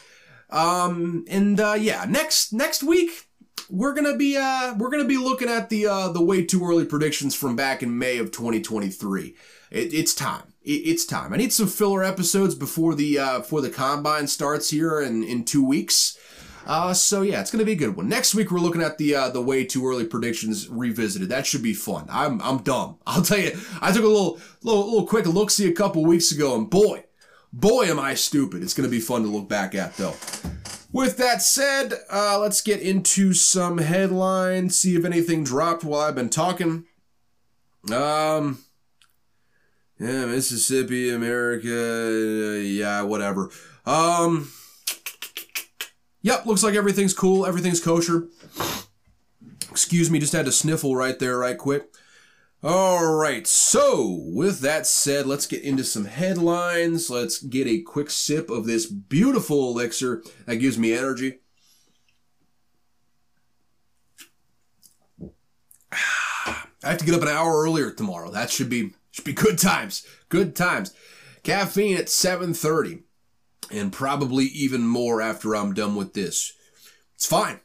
[0.50, 3.28] Um and uh, yeah, next next week
[3.70, 6.86] we're gonna be uh we're gonna be looking at the uh the way too early
[6.86, 9.36] predictions from back in May of 2023.
[9.72, 10.54] It, it's time.
[10.64, 11.34] It, it's time.
[11.34, 15.46] I need some filler episodes before the uh before the combine starts here in in
[15.46, 16.18] two weeks.
[16.66, 18.08] Uh, so yeah, it's gonna be a good one.
[18.08, 21.30] Next week we're looking at the uh, the way too early predictions revisited.
[21.30, 22.06] That should be fun.
[22.10, 22.98] I'm I'm dumb.
[23.08, 23.58] I'll tell you.
[23.82, 27.06] I took a little little little quick look see a couple weeks ago, and boy,
[27.52, 28.64] boy am I stupid.
[28.64, 30.16] It's gonna be fun to look back at though.
[30.92, 34.76] With that said, uh, let's get into some headlines.
[34.76, 36.86] See if anything dropped while I've been talking.
[37.92, 38.60] Um.
[40.00, 43.50] Yeah, Mississippi, America, yeah, whatever.
[43.86, 44.50] Um,
[46.22, 47.46] Yep, looks like everything's cool.
[47.46, 48.28] Everything's kosher.
[49.72, 51.94] Excuse me, just had to sniffle right there, right quick.
[52.62, 57.10] All right, so with that said, let's get into some headlines.
[57.10, 61.40] Let's get a quick sip of this beautiful elixir that gives me energy.
[65.94, 68.30] I have to get up an hour earlier tomorrow.
[68.30, 70.06] That should be should be good times.
[70.28, 70.94] Good times.
[71.44, 73.04] Caffeine at 7:30
[73.72, 76.52] and probably even more after I'm done with this.
[77.16, 77.62] It's fine.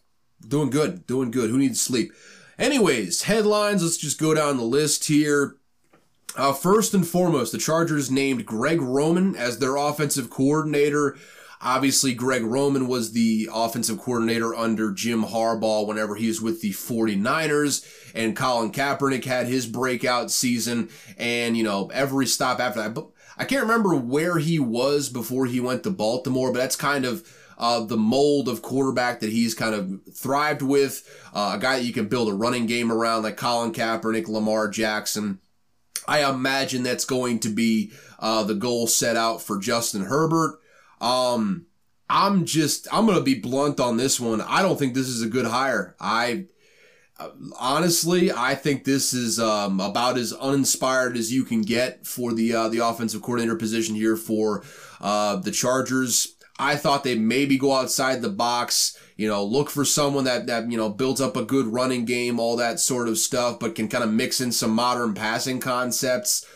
[0.46, 1.04] Doing good.
[1.08, 1.50] Doing good.
[1.50, 2.12] Who needs sleep?
[2.58, 3.82] Anyways, headlines.
[3.82, 5.56] Let's just go down the list here.
[6.36, 11.16] Uh, first and foremost, the Chargers named Greg Roman as their offensive coordinator.
[11.60, 16.72] Obviously, Greg Roman was the offensive coordinator under Jim Harbaugh whenever he was with the
[16.72, 22.94] 49ers, and Colin Kaepernick had his breakout season, and, you know, every stop after that.
[22.94, 27.04] But I can't remember where he was before he went to Baltimore, but that's kind
[27.04, 27.26] of
[27.58, 31.08] uh, the mold of quarterback that he's kind of thrived with.
[31.34, 34.68] Uh, a guy that you can build a running game around, like Colin Kaepernick, Lamar
[34.68, 35.40] Jackson.
[36.06, 40.58] I imagine that's going to be uh, the goal set out for Justin Herbert.
[41.00, 41.66] Um,
[42.10, 44.40] I'm just, I'm going to be blunt on this one.
[44.42, 45.96] I don't think this is a good hire.
[45.98, 46.46] I,
[47.58, 52.54] honestly, I think this is um, about as uninspired as you can get for the
[52.54, 54.64] uh, the offensive coordinator position here for
[55.00, 56.33] uh, the Chargers.
[56.58, 60.70] I thought they maybe go outside the box, you know, look for someone that that
[60.70, 63.88] you know builds up a good running game, all that sort of stuff, but can
[63.88, 66.46] kind of mix in some modern passing concepts.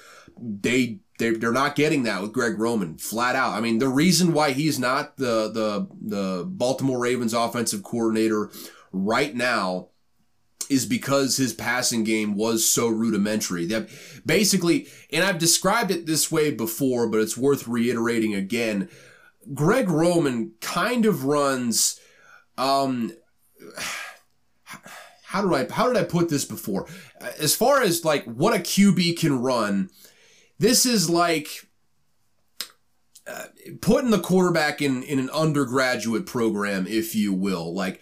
[0.40, 3.55] They they, they're not getting that with Greg Roman, flat out.
[3.55, 8.51] I mean, the reason why he's not the the the Baltimore Ravens offensive coordinator
[8.92, 9.88] right now
[10.70, 13.66] is because his passing game was so rudimentary.
[13.66, 13.88] That
[14.24, 18.88] basically, and I've described it this way before, but it's worth reiterating again.
[19.55, 22.01] Greg Roman kind of runs
[22.57, 23.12] um
[25.28, 26.86] how do I how did I put this before?
[27.38, 29.90] As far as like what a QB can run,
[30.59, 31.68] this is like
[33.26, 33.44] uh,
[33.82, 37.74] putting the quarterback in in an undergraduate program, if you will.
[37.74, 38.01] Like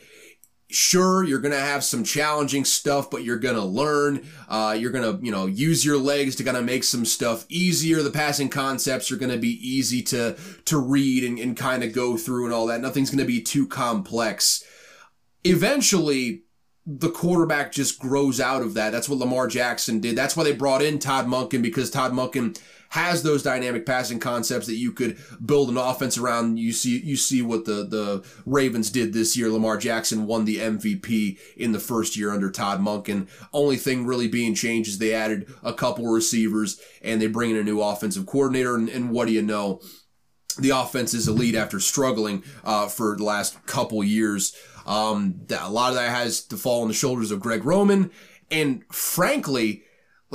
[0.76, 4.26] sure you're gonna have some challenging stuff but you're gonna learn.
[4.48, 8.02] Uh, you're gonna you know use your legs to kind of make some stuff easier.
[8.02, 12.16] The passing concepts are gonna be easy to to read and, and kind of go
[12.16, 12.80] through and all that.
[12.80, 14.62] Nothing's gonna be too complex.
[15.44, 16.42] Eventually
[16.86, 18.90] the quarterback just grows out of that.
[18.90, 20.14] That's what lamar jackson did.
[20.14, 22.56] That's why they brought in todd monken because todd monken
[22.90, 26.58] has those dynamic passing concepts that you could build an offense around.
[26.58, 29.50] You see, you see what the, the Ravens did this year.
[29.50, 33.28] Lamar Jackson won the MVP in the first year under Todd Monken.
[33.52, 37.56] Only thing really being changed is they added a couple receivers and they bring in
[37.56, 38.74] a new offensive coordinator.
[38.74, 39.80] And, and what do you know?
[40.58, 44.56] The offense is elite after struggling uh, for the last couple years.
[44.86, 48.10] Um, a lot of that has to fall on the shoulders of Greg Roman.
[48.50, 49.82] And frankly,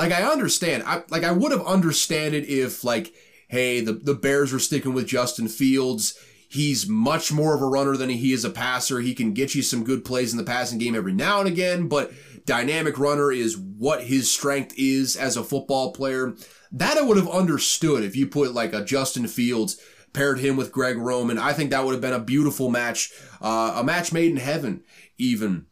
[0.01, 3.13] like I understand, I like I would have understood it if like,
[3.47, 6.17] hey, the the Bears were sticking with Justin Fields.
[6.49, 8.99] He's much more of a runner than he is a passer.
[8.99, 11.87] He can get you some good plays in the passing game every now and again,
[11.87, 12.11] but
[12.45, 16.33] dynamic runner is what his strength is as a football player.
[16.71, 19.79] That I would have understood if you put like a Justin Fields
[20.13, 21.37] paired him with Greg Roman.
[21.37, 24.83] I think that would have been a beautiful match, uh, a match made in heaven,
[25.19, 25.67] even.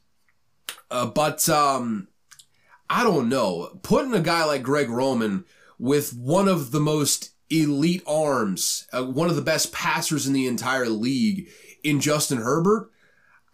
[0.92, 2.10] Uh, but um,
[2.90, 5.46] I don't know, putting a guy like Greg Roman
[5.78, 10.48] with one of the most elite arms, uh, one of the best passers in the
[10.48, 11.50] entire league
[11.84, 12.92] in Justin Herbert,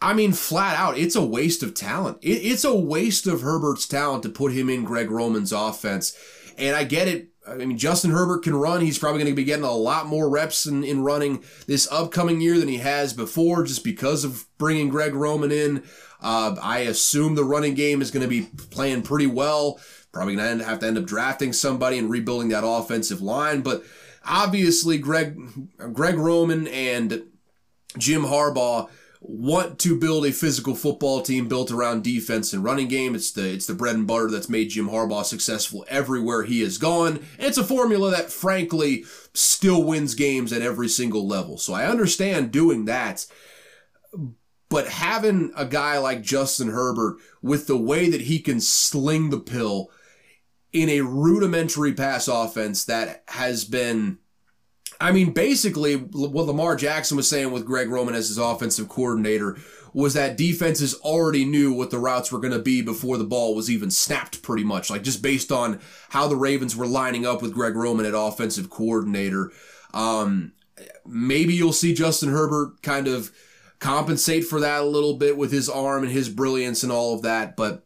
[0.02, 2.20] I mean, flat out, it's a waste of talent.
[2.22, 6.16] It, it's a waste of Herbert's talent to put him in Greg Roman's offense.
[6.58, 7.30] And I get it.
[7.48, 8.82] I mean, Justin Herbert can run.
[8.82, 12.42] He's probably going to be getting a lot more reps in, in running this upcoming
[12.42, 15.84] year than he has before just because of bringing Greg Roman in.
[16.22, 19.80] Uh, I assume the running game is going to be playing pretty well.
[20.12, 23.62] Probably going to have to end up drafting somebody and rebuilding that offensive line.
[23.62, 23.84] But
[24.26, 25.38] obviously, Greg
[25.94, 27.24] Greg Roman and
[27.98, 28.90] Jim Harbaugh
[29.28, 33.16] want to build a physical football team built around defense and running game.
[33.16, 36.78] It's the it's the bread and butter that's made Jim Harbaugh successful everywhere he has
[36.78, 37.18] gone.
[37.38, 41.58] And it's a formula that frankly still wins games at every single level.
[41.58, 43.26] So I understand doing that.
[44.76, 49.40] But having a guy like Justin Herbert with the way that he can sling the
[49.40, 49.90] pill
[50.74, 54.18] in a rudimentary pass offense that has been,
[55.00, 59.56] I mean, basically what Lamar Jackson was saying with Greg Roman as his offensive coordinator
[59.94, 63.56] was that defenses already knew what the routes were going to be before the ball
[63.56, 64.90] was even snapped pretty much.
[64.90, 68.70] Like just based on how the ravens were lining up with greg roman at offensive
[68.70, 69.54] coordinator.
[69.94, 70.52] Um,
[71.06, 73.32] maybe you'll see justin herbert kind of
[73.80, 77.22] compensate for that a little bit with his arm and his brilliance and all of
[77.24, 77.56] that.
[77.56, 77.86] But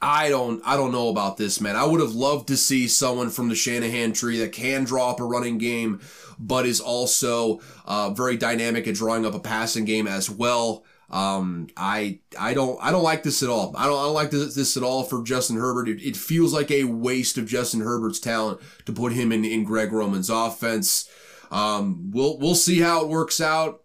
[0.00, 1.76] I don't I don't know about this, man.
[1.76, 5.20] I would have loved to see someone from the Shanahan tree that can draw up
[5.20, 6.00] a running game,
[6.38, 10.84] but is also uh, very dynamic at drawing up a passing game as well.
[11.10, 13.74] Um, I I don't I don't like this at all.
[13.76, 15.88] I don't I don't like this, this at all for Justin Herbert.
[15.88, 19.64] It, it, feels like a waste of Justin Herbert's talent to put him in in
[19.64, 21.08] Greg Roman's offense.
[21.50, 23.83] Um, we'll we'll see how it works out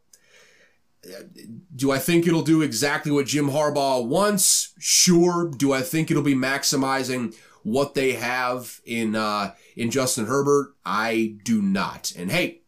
[1.76, 4.74] do I think it'll do exactly what Jim Harbaugh wants?
[4.80, 5.50] Sure.
[5.50, 10.76] Do I think it'll be maximizing what they have in uh, in Justin Herbert?
[10.86, 12.14] I do not.
[12.18, 12.62] And hey,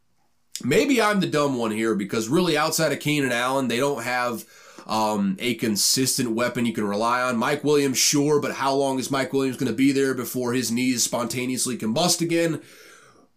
[0.63, 4.45] maybe I'm the dumb one here because really outside of Keenan Allen, they don't have
[4.87, 7.37] um, a consistent weapon you can rely on.
[7.37, 10.71] Mike Williams, sure, but how long is Mike Williams going to be there before his
[10.71, 12.61] knees spontaneously combust again?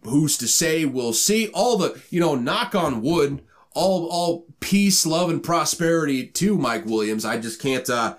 [0.03, 0.85] Who's to say?
[0.85, 1.49] We'll see.
[1.49, 3.43] All the, you know, knock on wood
[3.75, 7.25] all all peace, love, and prosperity to Mike Williams.
[7.25, 8.17] I just can't uh,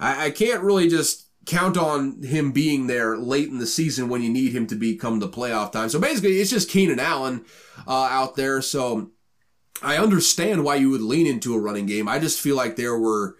[0.00, 4.22] I, I can't really just count on him being there late in the season when
[4.22, 5.88] you need him to be come the playoff time.
[5.88, 7.44] So basically, it's just Keenan Allen
[7.86, 8.60] uh, out there.
[8.60, 9.10] So
[9.82, 12.08] I understand why you would lean into a running game.
[12.08, 13.36] I just feel like there were.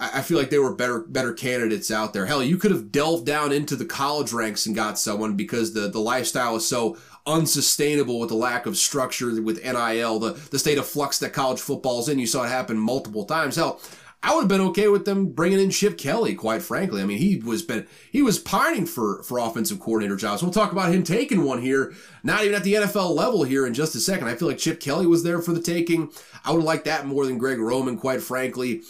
[0.00, 2.26] I feel like there were better better candidates out there.
[2.26, 5.88] Hell, you could have delved down into the college ranks and got someone because the,
[5.88, 6.96] the lifestyle is so
[7.28, 11.60] unsustainable with the lack of structure with NIL, the, the state of flux that college
[11.60, 12.18] football's in.
[12.18, 13.56] You saw it happen multiple times.
[13.56, 13.80] Hell,
[14.22, 17.00] I would have been okay with them bringing in Chip Kelly, quite frankly.
[17.00, 20.42] I mean, he was been he was pining for for offensive coordinator jobs.
[20.42, 21.92] We'll talk about him taking one here,
[22.24, 24.26] not even at the NFL level here in just a second.
[24.26, 26.10] I feel like Chip Kelly was there for the taking.
[26.44, 28.82] I would like that more than Greg Roman, quite frankly.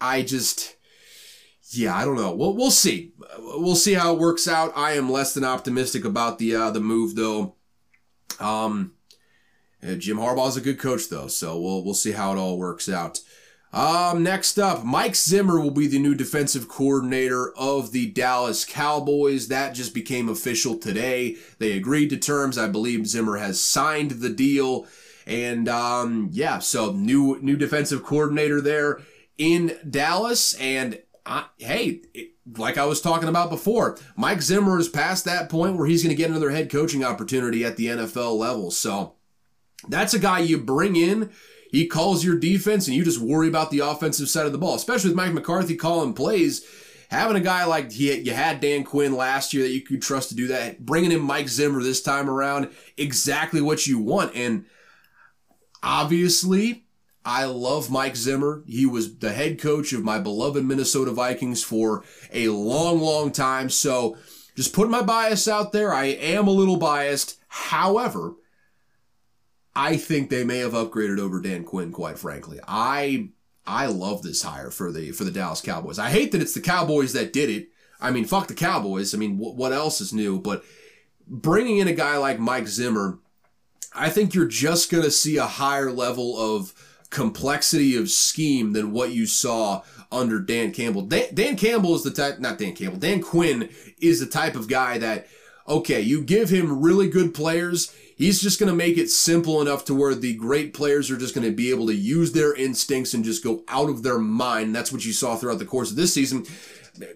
[0.00, 0.76] I just
[1.72, 2.34] yeah, I don't know.
[2.34, 3.12] We'll we'll see.
[3.38, 4.72] We'll see how it works out.
[4.74, 7.56] I am less than optimistic about the uh, the move though.
[8.38, 8.92] Um
[9.82, 13.20] Jim Harbaugh's a good coach though, so we'll we'll see how it all works out.
[13.72, 19.46] Um, next up, Mike Zimmer will be the new defensive coordinator of the Dallas Cowboys.
[19.46, 21.36] That just became official today.
[21.58, 22.58] They agreed to terms.
[22.58, 24.86] I believe Zimmer has signed the deal.
[25.24, 29.00] And um, yeah, so new new defensive coordinator there
[29.38, 30.54] in Dallas.
[30.54, 35.48] And uh, hey, it, like I was talking about before, Mike Zimmer is past that
[35.48, 38.70] point where he's going to get another head coaching opportunity at the NFL level.
[38.70, 39.14] So
[39.88, 41.30] that's a guy you bring in
[41.70, 44.74] he calls your defense and you just worry about the offensive side of the ball,
[44.74, 46.66] especially with Mike McCarthy calling plays.
[47.10, 50.28] Having a guy like he, you had Dan Quinn last year that you could trust
[50.28, 54.34] to do that, bringing in Mike Zimmer this time around, exactly what you want.
[54.34, 54.64] And
[55.82, 56.84] obviously,
[57.24, 58.62] I love Mike Zimmer.
[58.66, 62.02] He was the head coach of my beloved Minnesota Vikings for
[62.32, 63.68] a long, long time.
[63.68, 64.16] So
[64.56, 65.92] just putting my bias out there.
[65.92, 67.38] I am a little biased.
[67.48, 68.34] However,
[69.74, 72.58] I think they may have upgraded over Dan Quinn, quite frankly.
[72.66, 73.30] I
[73.66, 75.98] I love this hire for the for the Dallas Cowboys.
[75.98, 77.68] I hate that it's the Cowboys that did it.
[78.00, 79.14] I mean, fuck the Cowboys.
[79.14, 80.40] I mean, wh- what else is new?
[80.40, 80.64] But
[81.26, 83.18] bringing in a guy like Mike Zimmer,
[83.94, 86.72] I think you're just going to see a higher level of
[87.10, 91.02] complexity of scheme than what you saw under Dan Campbell.
[91.02, 93.68] Dan, Dan Campbell is the type, not Dan Campbell, Dan Quinn
[94.00, 95.26] is the type of guy that,
[95.68, 99.86] okay, you give him really good players He's just going to make it simple enough
[99.86, 103.14] to where the great players are just going to be able to use their instincts
[103.14, 104.76] and just go out of their mind.
[104.76, 106.44] That's what you saw throughout the course of this season.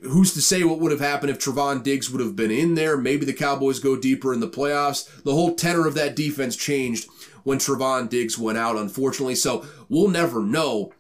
[0.01, 2.97] Who's to say what would have happened if Trevon Diggs would have been in there?
[2.97, 5.23] Maybe the Cowboys go deeper in the playoffs.
[5.25, 7.07] The whole tenor of that defense changed
[7.45, 9.37] when Trevon Diggs went out, unfortunately.
[9.37, 10.93] So we'll never know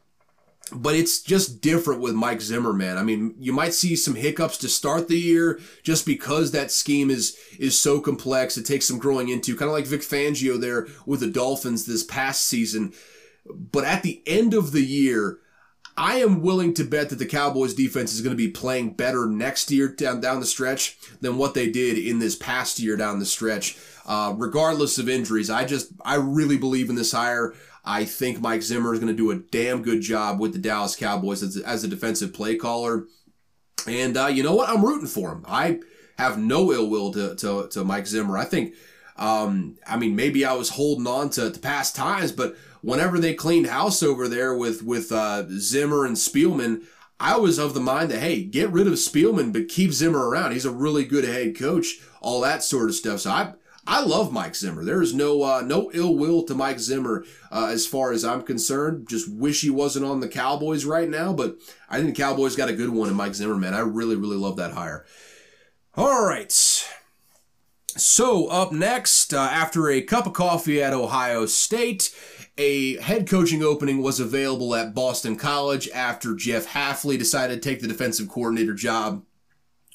[0.72, 2.96] but it's just different with Mike Zimmer, man.
[2.96, 7.10] I mean, you might see some hiccups to start the year just because that scheme
[7.10, 8.56] is is so complex.
[8.56, 12.02] It takes some growing into, kind of like Vic Fangio there with the Dolphins this
[12.02, 12.92] past season.
[13.46, 15.38] But at the end of the year,
[15.96, 19.26] I am willing to bet that the Cowboys defense is going to be playing better
[19.26, 23.18] next year down down the stretch than what they did in this past year down
[23.18, 23.76] the stretch.
[24.06, 27.54] Uh, regardless of injuries, I just I really believe in this hire.
[27.84, 30.96] I think Mike Zimmer is going to do a damn good job with the Dallas
[30.96, 33.04] Cowboys as, as a defensive play caller.
[33.86, 34.70] And uh, you know what?
[34.70, 35.44] I'm rooting for him.
[35.46, 35.80] I
[36.16, 38.38] have no ill will to, to, to Mike Zimmer.
[38.38, 38.74] I think,
[39.16, 43.34] um, I mean, maybe I was holding on to, to past times, but whenever they
[43.34, 46.84] cleaned house over there with, with uh, Zimmer and Spielman,
[47.20, 50.52] I was of the mind that, hey, get rid of Spielman, but keep Zimmer around.
[50.52, 53.20] He's a really good head coach, all that sort of stuff.
[53.20, 53.52] So I,
[53.86, 54.82] I love Mike Zimmer.
[54.84, 58.42] There is no uh, no ill will to Mike Zimmer uh, as far as I'm
[58.42, 59.08] concerned.
[59.08, 61.56] Just wish he wasn't on the Cowboys right now, but
[61.90, 63.74] I think the Cowboys got a good one in Mike Zimmer, man.
[63.74, 65.04] I really really love that hire.
[65.96, 66.50] All right.
[67.96, 72.12] So up next, uh, after a cup of coffee at Ohio State,
[72.58, 77.80] a head coaching opening was available at Boston College after Jeff Hafley decided to take
[77.80, 79.24] the defensive coordinator job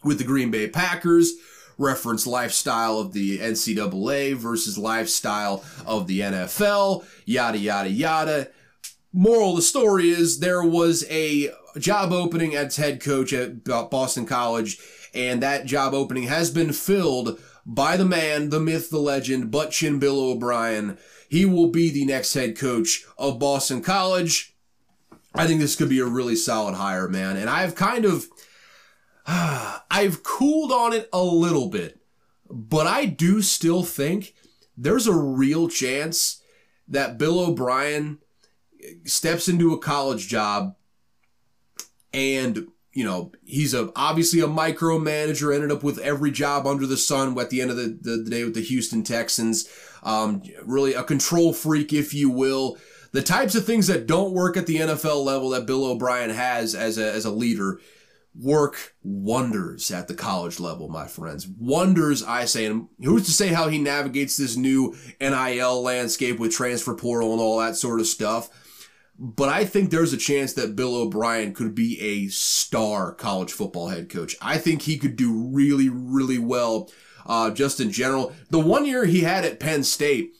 [0.03, 1.33] with the Green Bay Packers
[1.79, 8.49] reference lifestyle of the NCAA versus lifestyle of the NFL, yada, yada, yada.
[9.11, 11.49] Moral of the story is there was a
[11.79, 14.77] job opening as head coach at Boston College,
[15.15, 19.71] and that job opening has been filled by the man, the myth, the legend, Butt
[19.71, 20.97] Chin Bill O'Brien.
[21.29, 24.55] He will be the next head coach of Boston College.
[25.33, 27.37] I think this could be a really solid hire, man.
[27.37, 28.27] And I've kind of
[29.91, 31.99] I've cooled on it a little bit,
[32.49, 34.33] but I do still think
[34.75, 36.41] there's a real chance
[36.87, 38.17] that Bill O'Brien
[39.05, 40.75] steps into a college job
[42.11, 46.97] and you know he's a obviously a micromanager ended up with every job under the
[46.97, 49.69] sun at the end of the, the, the day with the houston texans.
[50.01, 52.77] Um, really a control freak if you will.
[53.11, 56.73] The types of things that don't work at the nfl level that bill o'brien has
[56.73, 57.79] as a, as a leader
[58.35, 61.47] work wonders at the college level, my friends.
[61.47, 62.65] Wonders, I say.
[62.65, 67.41] And who's to say how he navigates this new NIL landscape with transfer portal and
[67.41, 68.49] all that sort of stuff?
[69.21, 73.89] But I think there's a chance that Bill O'Brien could be a star college football
[73.89, 74.35] head coach.
[74.41, 76.89] I think he could do really, really well,
[77.25, 78.33] uh, just in general.
[78.49, 80.37] The one year he had at Penn State,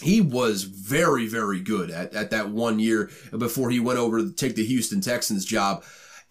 [0.00, 4.32] he was very, very good at, at that one year before he went over to
[4.32, 5.82] take the Houston Texans job.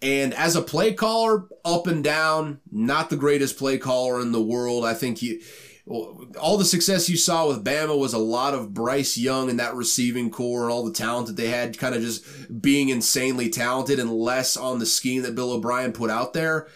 [0.04, 4.42] And as a play caller, up and down, not the greatest play caller in the
[4.42, 4.84] world.
[4.84, 5.40] I think he,
[5.86, 9.74] all the success you saw with Bama was a lot of Bryce Young and that
[9.74, 13.98] receiving corps and all the talent that they had kind of just being insanely talented
[13.98, 16.68] and less on the scheme that Bill O'Brien put out there.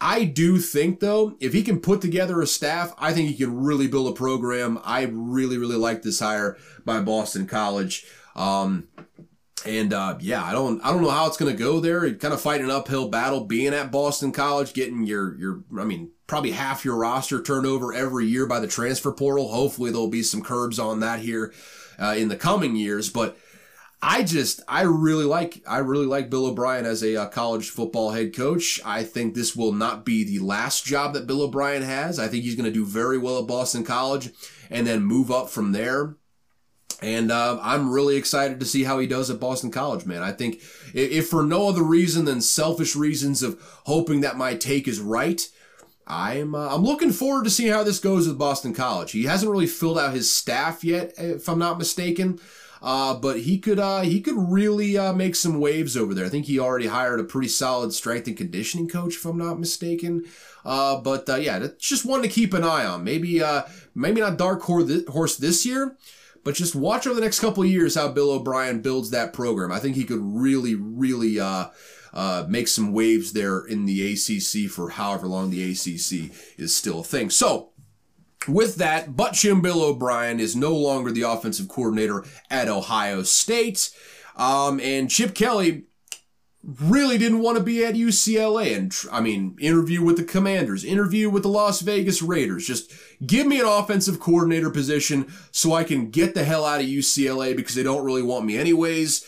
[0.00, 3.54] I do think though, if he can put together a staff, I think he can
[3.54, 4.80] really build a program.
[4.82, 6.56] I really, really like this hire
[6.86, 8.06] by Boston College.
[8.34, 8.88] Um,
[9.66, 12.06] and uh, yeah, I don't I don't know how it's going to go there.
[12.06, 15.84] You're kind of fighting an uphill battle being at Boston College, getting your your I
[15.84, 19.48] mean probably half your roster turned over every year by the transfer portal.
[19.48, 21.52] Hopefully there'll be some curbs on that here
[21.98, 23.36] uh, in the coming years, but
[24.00, 28.10] I just I really like I really like Bill O'Brien as a uh, college football
[28.10, 28.80] head coach.
[28.84, 32.18] I think this will not be the last job that Bill O'Brien has.
[32.18, 34.30] I think he's going to do very well at Boston College
[34.70, 36.16] and then move up from there.
[37.02, 40.22] And uh, I'm really excited to see how he does at Boston College, man.
[40.22, 40.62] I think
[40.94, 45.46] if, for no other reason than selfish reasons of hoping that my take is right,
[46.06, 49.12] I'm uh, I'm looking forward to seeing how this goes with Boston College.
[49.12, 52.38] He hasn't really filled out his staff yet, if I'm not mistaken.
[52.82, 56.26] Uh, but he could uh, he could really uh, make some waves over there.
[56.26, 59.60] I think he already hired a pretty solid strength and conditioning coach, if I'm not
[59.60, 60.24] mistaken.
[60.64, 63.04] Uh, but yeah, just one to keep an eye on.
[63.04, 63.40] Maybe
[63.94, 65.96] maybe not dark horse this year,
[66.44, 69.70] but just watch over the next couple years how Bill O'Brien builds that program.
[69.70, 71.68] I think he could really, really uh,
[72.12, 77.00] uh, make some waves there in the ACC for however long the ACC is still
[77.00, 77.30] a thing.
[77.30, 77.70] So,
[78.48, 83.90] with that, but Jim Bill O'Brien is no longer the offensive coordinator at Ohio State.
[84.36, 85.84] Um, and Chip Kelly
[86.64, 88.76] really didn't want to be at UCLA.
[88.76, 92.66] And I mean, interview with the Commanders, interview with the Las Vegas Raiders.
[92.66, 92.92] Just
[93.24, 97.56] give me an offensive coordinator position so I can get the hell out of UCLA
[97.56, 99.24] because they don't really want me anyways.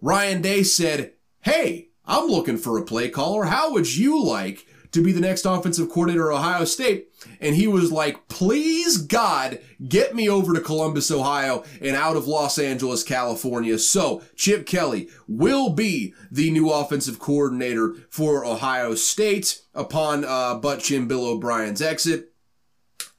[0.00, 3.46] Ryan Day said, Hey, I'm looking for a play caller.
[3.46, 7.08] How would you like to be the next offensive coordinator at Ohio State?
[7.40, 9.58] And he was like, please God,
[9.88, 13.78] get me over to Columbus, Ohio and out of Los Angeles, California.
[13.78, 21.08] So Chip Kelly will be the new offensive coordinator for Ohio State upon uh, Jim
[21.08, 22.32] Bill O'Brien's exit.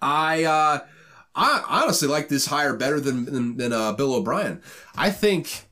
[0.01, 0.80] I, uh,
[1.36, 4.61] I honestly like this hire better than, than, than uh, Bill O'Brien.
[4.95, 5.68] I think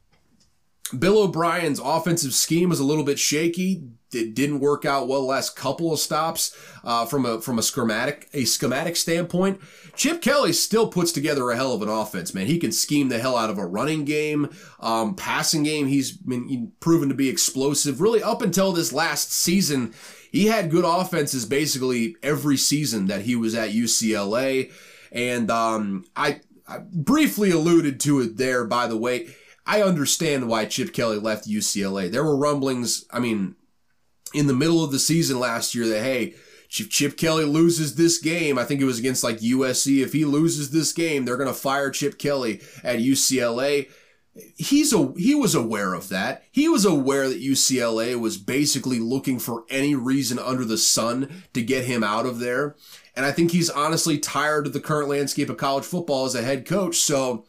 [0.98, 3.88] Bill O'Brien's offensive scheme was a little bit shaky.
[4.16, 8.30] It didn't work out well last couple of stops uh, from a from a schematic
[8.34, 9.60] a schematic standpoint.
[9.96, 12.48] Chip Kelly still puts together a hell of an offense, man.
[12.48, 14.50] He can scheme the hell out of a running game,
[14.80, 15.88] um, passing game.
[15.88, 18.02] He's been proven to be explosive.
[18.02, 19.94] Really, up until this last season,
[20.32, 24.72] he had good offenses basically every season that he was at UCLA.
[25.12, 29.28] And um, I, I briefly alluded to it there, by the way
[29.66, 32.12] I understand why Chip Kelly left UCLA.
[32.12, 33.56] There were rumblings, I mean,
[34.36, 36.36] in the middle of the season last year that, hey,
[36.70, 40.26] if Chip Kelly loses this game, I think it was against like USC, if he
[40.26, 43.90] loses this game, they're going to fire Chip Kelly at UCLA.
[44.58, 46.44] He's a he was aware of that.
[46.52, 51.62] He was aware that UCLA was basically looking for any reason under the sun to
[51.62, 52.76] get him out of there.
[53.16, 56.42] And I think he's honestly tired of the current landscape of college football as a
[56.42, 56.98] head coach.
[56.98, 57.46] So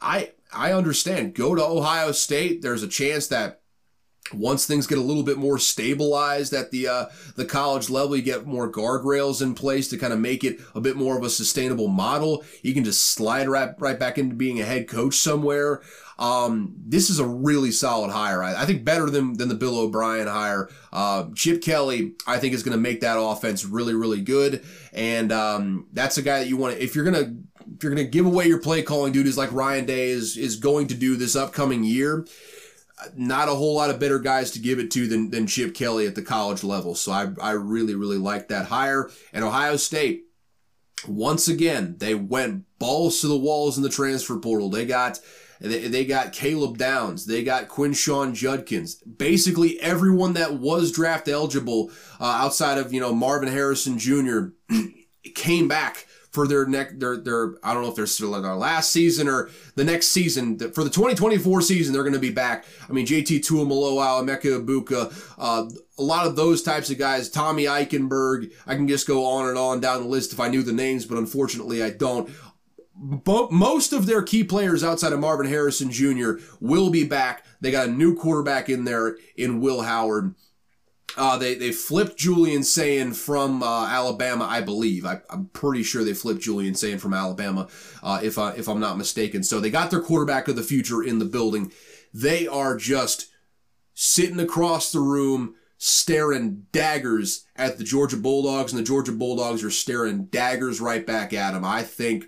[0.00, 1.34] I I understand.
[1.34, 2.62] Go to Ohio State.
[2.62, 3.59] There's a chance that
[4.32, 7.06] once things get a little bit more stabilized at the uh,
[7.36, 10.80] the college level, you get more guardrails in place to kind of make it a
[10.80, 12.44] bit more of a sustainable model.
[12.62, 15.82] You can just slide right right back into being a head coach somewhere.
[16.18, 18.42] Um, this is a really solid hire.
[18.42, 20.68] I, I, think better than than the Bill O'Brien hire.
[20.92, 25.32] Uh, Chip Kelly, I think, is going to make that offense really really good, and
[25.32, 26.82] um, that's a guy that you want to.
[26.82, 27.34] If you're to
[27.74, 30.88] if you're to give away your play calling duties like Ryan Day is is going
[30.88, 32.26] to do this upcoming year,
[33.16, 36.06] not a whole lot of better guys to give it to than, than Chip Kelly
[36.06, 36.94] at the college level.
[36.94, 39.10] So I, I really, really like that hire.
[39.32, 40.24] And Ohio State,
[41.06, 44.68] once again, they went balls to the walls in the transfer portal.
[44.68, 45.20] They got
[45.60, 47.26] they, they got Caleb Downs.
[47.26, 48.94] They got Quinshon Judkins.
[48.96, 54.48] Basically, everyone that was draft eligible uh, outside of you know Marvin Harrison Jr.
[55.34, 58.56] came back for their next their their I don't know if they're still in our
[58.56, 62.64] last season or the next season for the 2024 season they're going to be back.
[62.88, 65.68] I mean JT Tuimoloau, Emeka Egbuka, uh,
[65.98, 67.28] a lot of those types of guys.
[67.28, 68.52] Tommy Eichenberg.
[68.66, 71.04] I can just go on and on down the list if I knew the names,
[71.04, 72.30] but unfortunately I don't.
[73.02, 76.32] But most of their key players outside of Marvin Harrison Jr.
[76.60, 77.46] will be back.
[77.60, 80.34] They got a new quarterback in there in Will Howard.
[81.16, 85.04] Uh, they they flipped Julian Sayin from uh, Alabama, I believe.
[85.04, 87.68] I, am pretty sure they flipped Julian Sayin from Alabama,
[88.02, 89.42] uh, if I if I'm not mistaken.
[89.42, 91.72] So they got their quarterback of the future in the building.
[92.14, 93.28] They are just
[93.94, 99.70] sitting across the room, staring daggers at the Georgia Bulldogs, and the Georgia Bulldogs are
[99.70, 101.64] staring daggers right back at them.
[101.64, 102.26] I think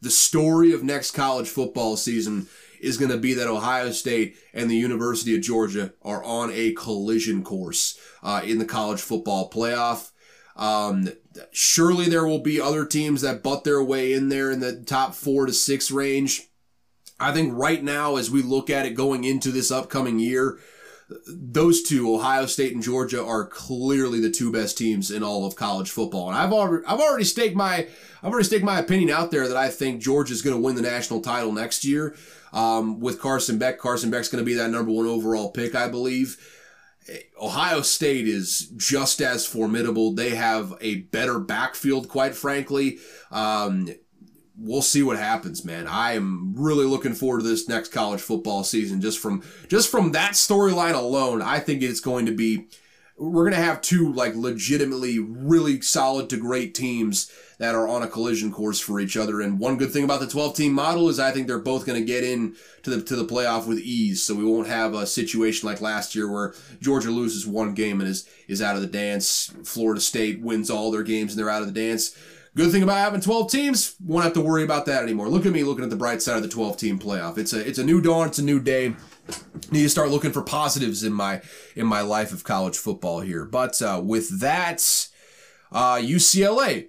[0.00, 2.48] the story of next college football season
[2.80, 6.72] is going to be that Ohio State and the University of Georgia are on a
[6.72, 10.10] collision course uh, in the college football playoff.
[10.56, 11.10] Um,
[11.52, 15.14] surely there will be other teams that butt their way in there in the top
[15.14, 16.48] four to six range.
[17.18, 20.58] I think right now, as we look at it going into this upcoming year,
[21.26, 25.56] those two, Ohio State and Georgia, are clearly the two best teams in all of
[25.56, 26.28] college football.
[26.28, 27.86] And I've already, I've already staked my,
[28.22, 30.76] I've already staked my opinion out there that I think Georgia is going to win
[30.76, 32.16] the national title next year
[32.52, 33.78] um, with Carson Beck.
[33.78, 36.36] Carson Beck's going to be that number one overall pick, I believe.
[37.40, 40.12] Ohio State is just as formidable.
[40.12, 42.98] They have a better backfield, quite frankly.
[43.30, 43.88] Um,
[44.56, 45.86] we'll see what happens, man.
[45.86, 49.00] I am really looking forward to this next college football season.
[49.00, 52.68] Just from just from that storyline alone, I think it's going to be.
[53.20, 58.02] We're going to have two like legitimately really solid to great teams that are on
[58.02, 59.42] a collision course for each other.
[59.42, 62.00] And one good thing about the 12 team model is I think they're both going
[62.00, 64.22] to get in to the, to the playoff with ease.
[64.22, 68.08] So we won't have a situation like last year where Georgia loses one game and
[68.08, 69.52] is, is out of the dance.
[69.62, 72.16] Florida State wins all their games and they're out of the dance.
[72.56, 75.28] Good thing about having 12 teams, won't have to worry about that anymore.
[75.28, 77.36] Look at me looking at the bright side of the 12 team playoff.
[77.36, 78.28] It's a, it's a new dawn.
[78.28, 78.96] It's a new day
[79.70, 81.42] need to start looking for positives in my
[81.76, 83.44] in my life of college football here.
[83.44, 85.08] But uh, with that,
[85.72, 86.88] uh, UCLA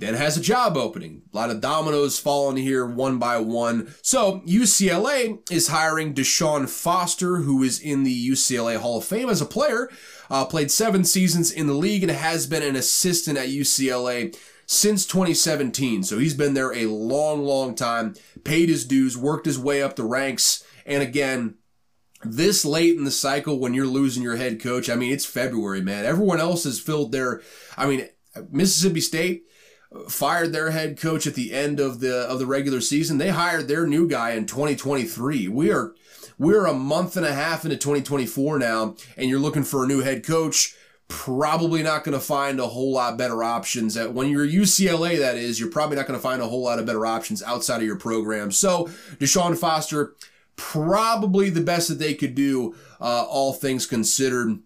[0.00, 1.22] then has a job opening.
[1.32, 3.94] A lot of dominoes falling here one by one.
[4.02, 9.42] So UCLA is hiring Deshaun Foster, who is in the UCLA Hall of Fame as
[9.42, 9.90] a player.
[10.30, 14.34] Uh, played seven seasons in the league and has been an assistant at UCLA
[14.64, 16.04] since 2017.
[16.04, 19.96] So he's been there a long, long time, paid his dues, worked his way up
[19.96, 20.64] the ranks.
[20.86, 21.56] And again,
[22.22, 25.80] this late in the cycle when you're losing your head coach, I mean, it's February,
[25.80, 26.04] man.
[26.04, 27.42] Everyone else has filled their,
[27.76, 28.08] I mean,
[28.50, 29.44] Mississippi State,
[30.08, 33.18] fired their head coach at the end of the of the regular season.
[33.18, 35.48] They hired their new guy in 2023.
[35.48, 35.94] We are
[36.38, 40.00] we're a month and a half into 2024 now, and you're looking for a new
[40.00, 40.74] head coach.
[41.08, 43.96] Probably not going to find a whole lot better options.
[43.96, 46.78] At, when you're UCLA, that is, you're probably not going to find a whole lot
[46.78, 48.52] of better options outside of your program.
[48.52, 48.86] So
[49.18, 50.14] Deshaun Foster,
[50.60, 54.58] probably the best that they could do, uh, all things considered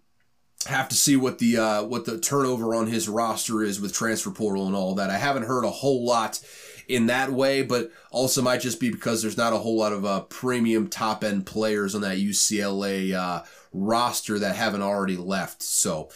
[0.66, 4.30] have to see what the uh, what the turnover on his roster is with transfer
[4.30, 5.08] portal and all that.
[5.08, 6.42] I haven't heard a whole lot
[6.88, 10.04] in that way, but also might just be because there's not a whole lot of
[10.04, 15.62] uh, premium top end players on that UCLA uh, roster that haven't already left.
[15.62, 16.10] So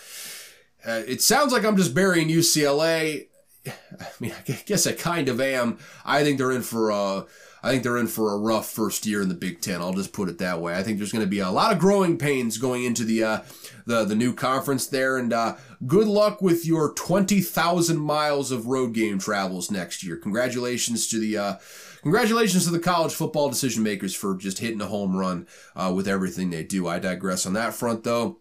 [0.84, 3.28] uh, it sounds like I'm just burying UCLA.
[3.66, 5.78] I mean, I guess I kind of am.
[6.04, 7.26] I think they're in for a
[7.62, 9.80] I think they're in for a rough first year in the Big Ten.
[9.80, 10.74] I'll just put it that way.
[10.74, 13.40] I think there's going to be a lot of growing pains going into the uh,
[13.86, 15.56] the the new conference there, and uh,
[15.86, 20.16] good luck with your twenty thousand miles of road game travels next year.
[20.16, 21.54] Congratulations to the uh,
[22.02, 26.06] congratulations to the college football decision makers for just hitting a home run uh, with
[26.06, 26.86] everything they do.
[26.86, 28.38] I digress on that front, though.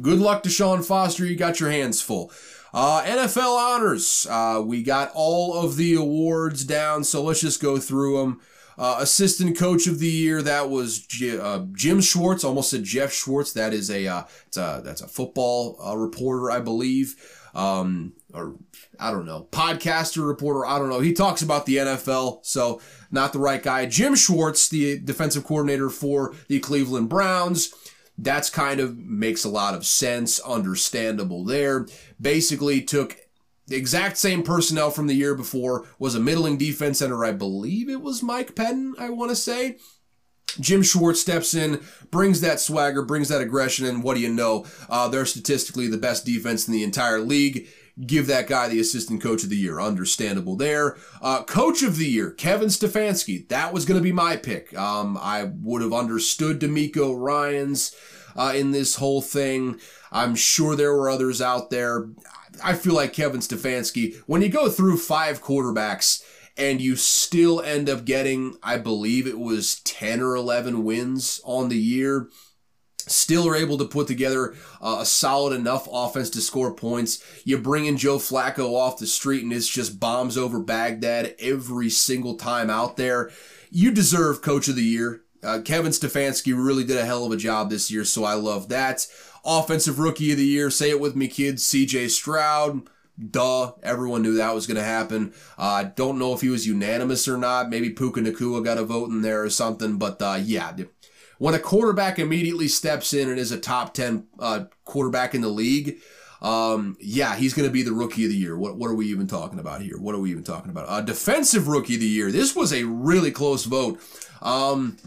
[0.00, 1.26] Good luck to Sean Foster.
[1.26, 2.32] You got your hands full.
[2.72, 4.26] Uh, NFL honors.
[4.30, 8.40] Uh, we got all of the awards down, so let's just go through them.
[8.78, 12.44] Uh, assistant coach of the year that was G- uh, Jim Schwartz.
[12.44, 13.52] Almost said Jeff Schwartz.
[13.52, 14.22] That is a, uh,
[14.56, 17.14] a that's a football uh, reporter, I believe,
[17.54, 18.56] um, or
[18.98, 20.64] I don't know, podcaster reporter.
[20.64, 21.00] I don't know.
[21.00, 23.84] He talks about the NFL, so not the right guy.
[23.84, 27.74] Jim Schwartz, the defensive coordinator for the Cleveland Browns.
[28.22, 31.86] That's kind of makes a lot of sense, understandable there.
[32.20, 33.16] Basically took
[33.66, 37.88] the exact same personnel from the year before, was a middling defense center, I believe
[37.88, 39.78] it was Mike Pettine, I want to say.
[40.58, 44.66] Jim Schwartz steps in, brings that swagger, brings that aggression, and what do you know?
[44.88, 47.68] Uh, they're statistically the best defense in the entire league.
[48.06, 49.80] Give that guy the assistant coach of the year.
[49.80, 50.96] Understandable there.
[51.20, 53.48] Uh, coach of the year, Kevin Stefanski.
[53.48, 54.76] That was going to be my pick.
[54.78, 57.94] Um, I would have understood DeMeco Ryans
[58.36, 59.80] uh, in this whole thing.
[60.12, 62.08] I'm sure there were others out there.
[62.62, 66.24] I feel like Kevin Stefanski, when you go through five quarterbacks
[66.56, 71.68] and you still end up getting, I believe it was 10 or 11 wins on
[71.68, 72.28] the year,
[73.08, 77.22] still are able to put together a solid enough offense to score points.
[77.44, 81.90] You bring in Joe Flacco off the street and it's just bombs over Baghdad every
[81.90, 83.30] single time out there.
[83.70, 85.22] You deserve coach of the year.
[85.42, 88.68] Uh, Kevin Stefanski really did a hell of a job this year, so I love
[88.68, 89.06] that.
[89.44, 92.82] Offensive Rookie of the Year, say it with me, kids, CJ Stroud.
[93.18, 95.32] Duh, everyone knew that was going to happen.
[95.58, 97.68] I uh, don't know if he was unanimous or not.
[97.68, 100.72] Maybe Puka Nacua got a vote in there or something, but uh, yeah.
[101.40, 105.48] When a quarterback immediately steps in and is a top 10 uh, quarterback in the
[105.48, 105.96] league,
[106.42, 108.58] um, yeah, he's going to be the rookie of the year.
[108.58, 109.98] What, what are we even talking about here?
[109.98, 110.86] What are we even talking about?
[110.86, 112.30] Uh, defensive rookie of the year.
[112.30, 113.98] This was a really close vote.
[114.42, 114.98] Um,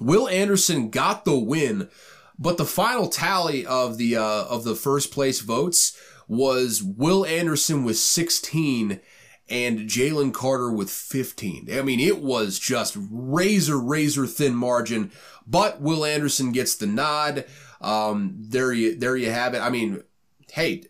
[0.00, 1.88] Will Anderson got the win,
[2.36, 7.84] but the final tally of the uh, of the first place votes was Will Anderson
[7.84, 8.98] with 16
[9.48, 11.68] and Jalen Carter with 15.
[11.72, 15.10] I mean, it was just razor, razor thin margin,
[15.46, 17.44] but Will Anderson gets the nod.
[17.80, 19.60] Um, there you, there you have it.
[19.60, 20.02] I mean,
[20.52, 20.84] hey,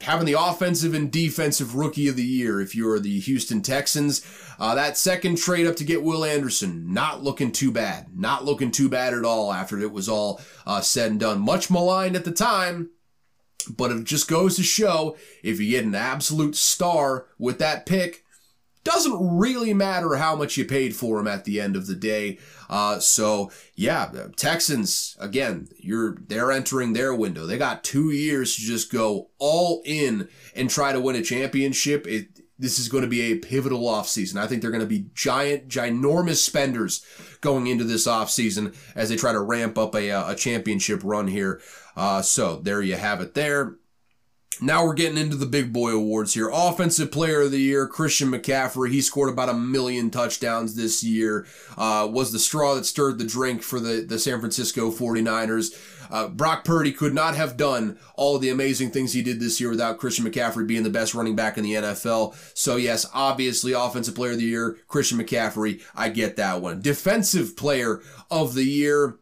[0.00, 4.24] having the offensive and defensive rookie of the year if you're the Houston Texans.
[4.58, 8.06] Uh, that second trade up to get Will Anderson, not looking too bad.
[8.16, 11.40] Not looking too bad at all after it was all uh, said and done.
[11.40, 12.90] Much maligned at the time,
[13.76, 18.24] but it just goes to show if you get an absolute star with that pick,
[18.84, 22.38] doesn't really matter how much you paid for him at the end of the day.
[22.70, 27.46] Uh, so yeah, Texans again, you're they're entering their window.
[27.46, 32.06] They got two years to just go all in and try to win a championship.
[32.06, 34.36] It, this is going to be a pivotal offseason.
[34.36, 37.04] I think they're going to be giant, ginormous spenders
[37.40, 41.60] going into this offseason as they try to ramp up a, a championship run here.
[41.98, 43.74] Uh, so there you have it there.
[44.60, 46.48] Now we're getting into the big boy awards here.
[46.52, 48.90] Offensive player of the year, Christian McCaffrey.
[48.90, 51.46] He scored about a million touchdowns this year.
[51.76, 55.76] Uh, was the straw that stirred the drink for the, the San Francisco 49ers.
[56.10, 59.70] Uh, Brock Purdy could not have done all the amazing things he did this year
[59.70, 62.34] without Christian McCaffrey being the best running back in the NFL.
[62.56, 65.82] So yes, obviously offensive player of the year, Christian McCaffrey.
[65.94, 66.80] I get that one.
[66.80, 69.18] Defensive player of the year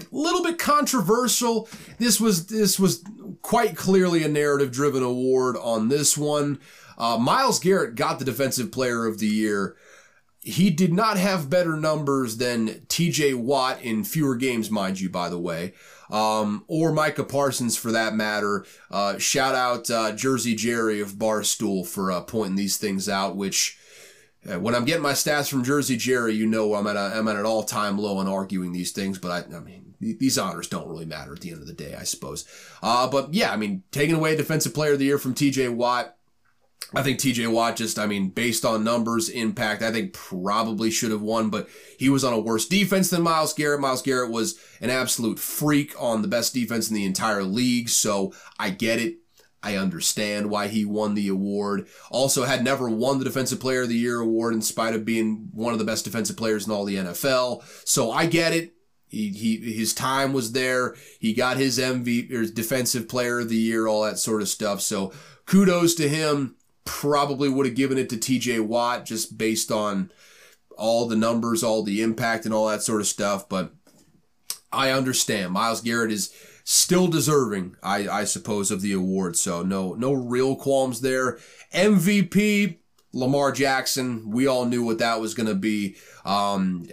[0.00, 1.68] a little bit controversial.
[1.98, 3.04] This was this was
[3.42, 6.60] quite clearly a narrative driven award on this one.
[6.96, 9.76] Uh, Myles Garrett got the defensive player of the year.
[10.40, 15.28] He did not have better numbers than TJ Watt in fewer games, mind you, by
[15.28, 15.74] the way,
[16.10, 18.64] um, or Micah Parsons for that matter.
[18.90, 23.78] Uh, shout out uh, Jersey Jerry of Barstool for uh, pointing these things out, which
[24.50, 27.28] uh, when I'm getting my stats from Jersey Jerry, you know I'm at a, I'm
[27.28, 29.18] at an all time low on arguing these things.
[29.18, 31.94] But I, I mean, these honors don't really matter at the end of the day,
[31.98, 32.44] I suppose.
[32.82, 35.68] Uh, but yeah, I mean, taking away Defensive Player of the Year from T.J.
[35.70, 36.14] Watt.
[36.94, 41.10] I think TJ Watt just, I mean, based on numbers, impact, I think probably should
[41.10, 41.68] have won, but
[41.98, 43.80] he was on a worse defense than Myles Garrett.
[43.80, 48.32] Myles Garrett was an absolute freak on the best defense in the entire league, so
[48.58, 49.18] I get it.
[49.62, 51.88] I understand why he won the award.
[52.10, 55.48] Also, had never won the Defensive Player of the Year award in spite of being
[55.52, 57.62] one of the best defensive players in all the NFL.
[57.86, 58.72] So I get it.
[59.08, 60.94] He, he his time was there.
[61.18, 64.80] He got his MV or defensive player of the year, all that sort of stuff.
[64.80, 65.12] So
[65.46, 66.54] kudos to him.
[66.84, 70.10] Probably would have given it to TJ Watt just based on
[70.78, 73.46] all the numbers, all the impact and all that sort of stuff.
[73.46, 73.74] But
[74.72, 75.52] I understand.
[75.52, 76.32] Myles Garrett is
[76.64, 79.36] still deserving, I, I suppose, of the award.
[79.36, 81.38] So no no real qualms there.
[81.74, 82.78] MVP,
[83.12, 84.30] Lamar Jackson.
[84.30, 85.96] We all knew what that was going to be.
[86.24, 86.86] Um,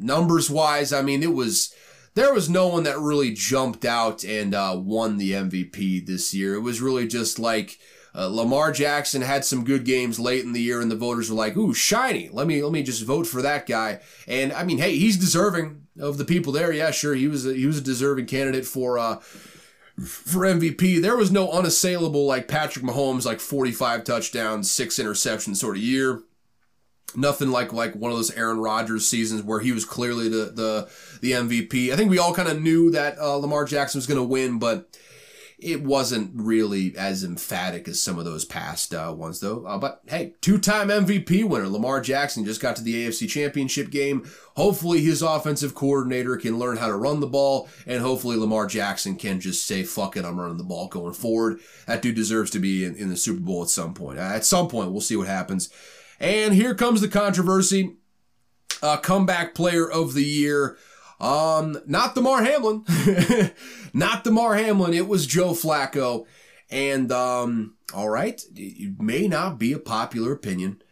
[0.00, 1.74] numbers wise, I mean, it was
[2.14, 6.54] there was no one that really jumped out and uh, won the MVP this year.
[6.54, 7.78] It was really just like
[8.14, 11.36] uh, Lamar Jackson had some good games late in the year, and the voters were
[11.36, 12.28] like, "Ooh, shiny!
[12.32, 15.86] Let me let me just vote for that guy." And I mean, hey, he's deserving
[15.98, 16.72] of the people there.
[16.72, 18.98] Yeah, sure, he was a, he was a deserving candidate for.
[18.98, 19.20] Uh,
[20.00, 25.76] for MVP, there was no unassailable like Patrick Mahomes, like 45 touchdowns, six interceptions sort
[25.76, 26.22] of year
[27.16, 30.90] nothing like like one of those Aaron Rodgers seasons where he was clearly the the
[31.20, 31.92] the MVP.
[31.92, 34.58] I think we all kind of knew that uh, Lamar Jackson was going to win,
[34.58, 34.88] but
[35.62, 39.64] it wasn't really as emphatic as some of those past uh, ones, though.
[39.66, 44.28] Uh, but hey, two-time MVP winner Lamar Jackson just got to the AFC Championship game.
[44.56, 49.16] Hopefully, his offensive coordinator can learn how to run the ball, and hopefully, Lamar Jackson
[49.16, 52.58] can just say, "Fuck it, I'm running the ball going forward." That dude deserves to
[52.58, 54.18] be in, in the Super Bowl at some point.
[54.18, 55.70] at some point, we'll see what happens.
[56.20, 57.96] And here comes the controversy.
[58.82, 60.76] Uh, comeback player of the year.
[61.18, 62.84] Um, not Damar Hamlin.
[63.92, 64.94] not Damar Hamlin.
[64.94, 66.26] It was Joe Flacco.
[66.70, 70.82] And, um, all right, it may not be a popular opinion.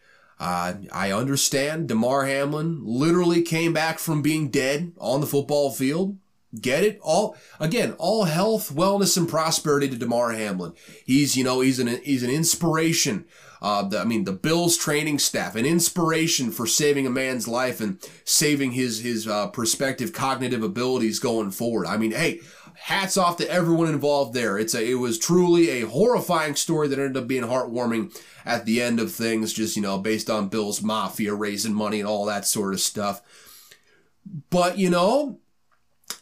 [0.41, 6.17] Uh, I understand Damar Hamlin literally came back from being dead on the football field.
[6.59, 6.99] Get it?
[7.03, 10.73] All again, all health, wellness, and prosperity to Damar Hamlin.
[11.05, 13.27] He's you know he's an he's an inspiration.
[13.61, 17.81] Uh, the, I mean the Bills training staff, an inspiration for saving a man's life
[17.81, 21.87] and saving his his uh, prospective cognitive abilities going forward.
[21.87, 22.41] I mean, hey,
[22.79, 24.57] hats off to everyone involved there.
[24.57, 28.81] It's a, it was truly a horrifying story that ended up being heartwarming at the
[28.81, 32.47] end of things, just, you know, based on Bills Mafia raising money and all that
[32.47, 33.21] sort of stuff.
[34.51, 35.41] But, you know,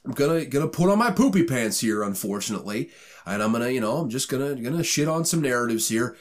[0.05, 2.91] I'm gonna, gonna put on my poopy pants here, unfortunately.
[3.27, 6.17] And I'm gonna, you know, I'm just gonna, gonna shit on some narratives here.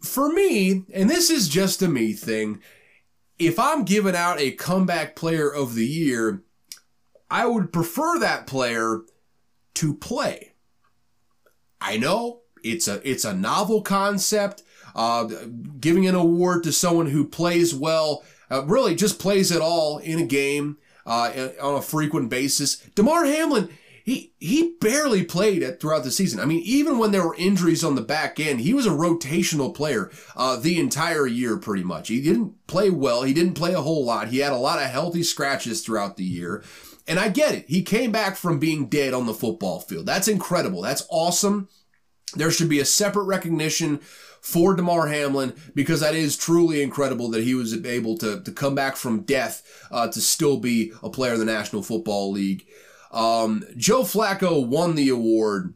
[0.00, 2.60] For me, and this is just a me thing,
[3.38, 6.42] if I'm giving out a comeback player of the year,
[7.30, 9.02] I would prefer that player
[9.74, 10.52] to play.
[11.80, 14.62] I know it's a it's a novel concept.
[14.94, 15.28] Uh,
[15.78, 20.18] giving an award to someone who plays well, uh, really just plays it all in
[20.18, 22.76] a game uh, on a frequent basis.
[22.94, 23.68] Damar Hamlin,
[24.04, 26.40] he he barely played it throughout the season.
[26.40, 29.74] I mean, even when there were injuries on the back end, he was a rotational
[29.74, 32.08] player uh, the entire year, pretty much.
[32.08, 33.22] He didn't play well.
[33.22, 34.28] He didn't play a whole lot.
[34.28, 36.62] He had a lot of healthy scratches throughout the year.
[37.06, 37.64] And I get it.
[37.66, 40.06] He came back from being dead on the football field.
[40.06, 40.82] That's incredible.
[40.82, 41.68] That's awesome.
[42.34, 44.00] There should be a separate recognition
[44.40, 48.74] for Damar Hamlin because that is truly incredible that he was able to, to come
[48.74, 52.66] back from death uh, to still be a player in the National Football League.
[53.10, 55.74] Um, Joe Flacco won the award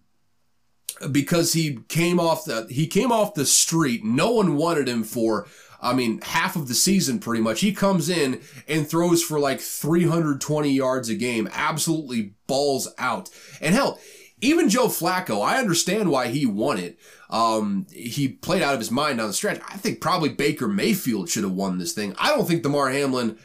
[1.11, 4.05] because he came off the he came off the street.
[4.05, 5.47] No one wanted him for
[5.85, 7.61] I mean, half of the season pretty much.
[7.61, 13.29] He comes in and throws for like 320 yards a game, absolutely balls out.
[13.61, 14.01] And hell,
[14.41, 16.99] even Joe Flacco, I understand why he won it.
[17.29, 19.61] Um, he played out of his mind down the stretch.
[19.69, 22.15] I think probably Baker Mayfield should have won this thing.
[22.19, 23.39] I don't think Damar Hamlin,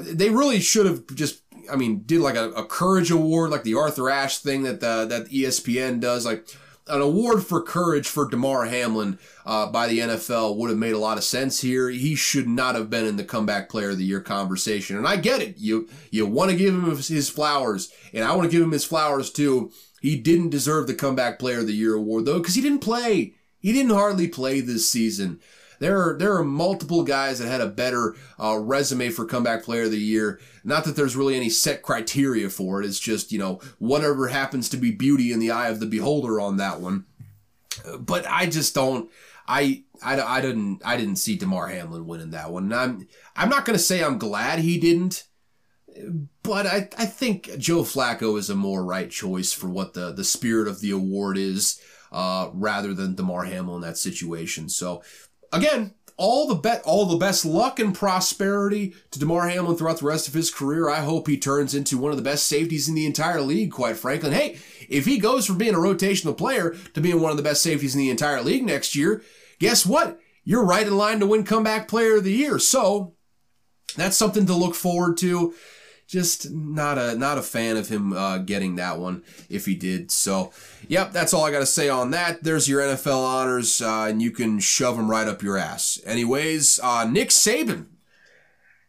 [0.00, 3.74] they really should have just, I mean, did like a, a courage award, like the
[3.74, 6.24] Arthur Ashe thing that the, that ESPN does.
[6.24, 6.46] Like,
[6.86, 10.98] an award for courage for Damar Hamlin uh, by the NFL would have made a
[10.98, 11.88] lot of sense here.
[11.88, 14.96] He should not have been in the comeback player of the year conversation.
[14.96, 15.56] And I get it.
[15.56, 18.84] You you want to give him his flowers, and I want to give him his
[18.84, 19.72] flowers too.
[20.02, 23.34] He didn't deserve the comeback player of the year award though because he didn't play.
[23.58, 25.40] He didn't hardly play this season.
[25.78, 29.84] There are there are multiple guys that had a better uh, resume for comeback player
[29.84, 30.40] of the year.
[30.62, 32.86] Not that there's really any set criteria for it.
[32.86, 36.40] It's just you know whatever happens to be beauty in the eye of the beholder
[36.40, 37.06] on that one.
[37.98, 39.10] But I just don't.
[39.46, 42.64] I, I, I didn't I didn't see Damar Hamlin winning that one.
[42.64, 45.24] And I'm I'm not to say I'm glad he didn't,
[46.42, 50.24] but I, I think Joe Flacco is a more right choice for what the the
[50.24, 51.80] spirit of the award is,
[52.12, 54.68] uh, rather than Damar Hamlin in that situation.
[54.68, 55.02] So
[55.54, 60.06] again, all the bet, all the best luck and prosperity to Damar Hamlin throughout the
[60.06, 60.88] rest of his career.
[60.88, 63.72] I hope he turns into one of the best safeties in the entire league.
[63.72, 67.30] Quite frankly, and hey, if he goes from being a rotational player to being one
[67.30, 69.22] of the best safeties in the entire league next year,
[69.58, 70.20] guess what?
[70.44, 72.58] You're right in line to win comeback player of the year.
[72.58, 73.14] So
[73.96, 75.54] that's something to look forward to
[76.14, 80.12] just not a not a fan of him uh, getting that one if he did.
[80.12, 80.52] So,
[80.86, 82.44] yep, that's all I got to say on that.
[82.44, 86.00] There's your NFL honors, uh, and you can shove them right up your ass.
[86.06, 87.86] Anyways, uh, Nick Saban.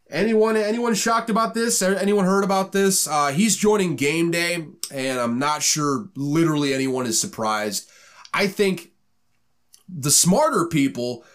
[0.08, 1.82] Anyone anyone shocked about this?
[1.82, 3.08] Anyone heard about this?
[3.08, 7.90] Uh, he's joining Game Day, and I'm not sure literally anyone is surprised.
[8.32, 8.92] I think
[9.90, 11.26] the smarter people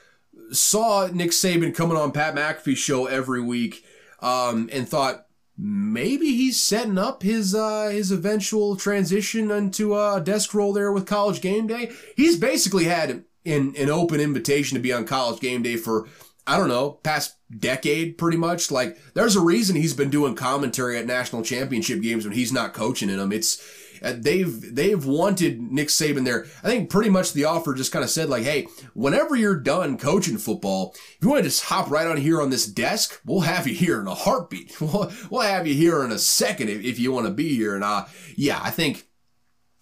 [0.53, 3.85] saw Nick Saban coming on Pat McAfee's show every week
[4.21, 5.27] um, and thought,
[5.63, 11.07] maybe he's setting up his uh, his eventual transition into a desk role there with
[11.07, 11.93] College Game Day.
[12.17, 16.09] He's basically had an, an open invitation to be on College Game Day for
[16.47, 18.71] I don't know past decade pretty much.
[18.71, 22.73] Like there's a reason he's been doing commentary at national championship games when he's not
[22.73, 23.33] coaching in them.
[23.33, 23.63] It's
[24.03, 26.47] uh, they've they've wanted Nick Saban there.
[26.63, 29.99] I think pretty much the offer just kind of said like, hey, whenever you're done
[29.99, 33.41] coaching football, if you want to just hop right on here on this desk, we'll
[33.41, 34.77] have you here in a heartbeat.
[34.81, 37.75] We'll, we'll have you here in a second if, if you want to be here.
[37.75, 39.07] And uh, yeah, I think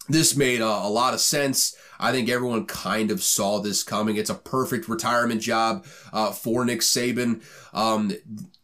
[0.08, 1.76] this made uh, a lot of sense.
[2.00, 4.16] I think everyone kind of saw this coming.
[4.16, 7.42] It's a perfect retirement job uh, for Nick Saban.
[7.72, 8.12] Um,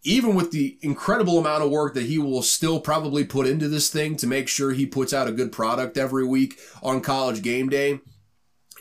[0.04, 3.90] even with the incredible amount of work that he will still probably put into this
[3.90, 7.70] thing to make sure he puts out a good product every week on college game
[7.70, 8.00] day,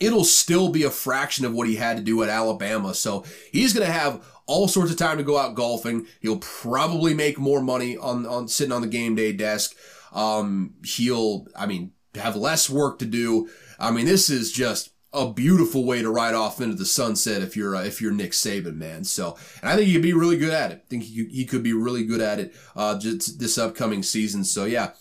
[0.01, 2.93] it'll still be a fraction of what he had to do at Alabama.
[2.93, 6.07] So he's going to have all sorts of time to go out golfing.
[6.19, 9.75] He'll probably make more money on, on sitting on the game day desk.
[10.11, 13.49] Um, he'll, I mean, have less work to do.
[13.79, 17.56] I mean, this is just a beautiful way to ride off into the sunset if
[17.56, 19.03] you're uh, if you're Nick Saban, man.
[19.03, 20.84] So, and I think he could be really good at it.
[20.85, 24.44] I think he, he could be really good at it uh, just this upcoming season.
[24.44, 24.91] So, yeah,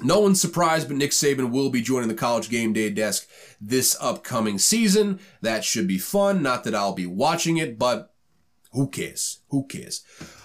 [0.00, 3.28] No one's surprised, but Nick Saban will be joining the college game day desk
[3.60, 5.20] this upcoming season.
[5.42, 6.42] That should be fun.
[6.42, 8.14] Not that I'll be watching it, but
[8.72, 9.40] who cares?
[9.48, 10.02] Who cares?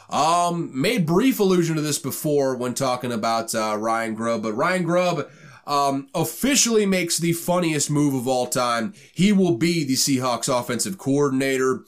[0.09, 4.83] Um, made brief allusion to this before when talking about uh, Ryan Grubb, but Ryan
[4.83, 5.29] Grubb
[5.67, 8.93] um, officially makes the funniest move of all time.
[9.13, 11.83] He will be the Seahawks offensive coordinator.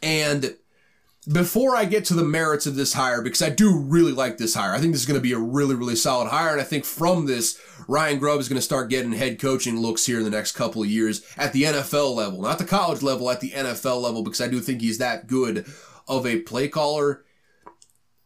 [0.00, 0.56] And
[1.30, 4.54] before I get to the merits of this hire, because I do really like this
[4.54, 6.52] hire, I think this is going to be a really, really solid hire.
[6.52, 10.06] And I think from this, Ryan Grubb is going to start getting head coaching looks
[10.06, 13.28] here in the next couple of years at the NFL level, not the college level,
[13.28, 15.66] at the NFL level, because I do think he's that good
[16.06, 17.24] of a play caller.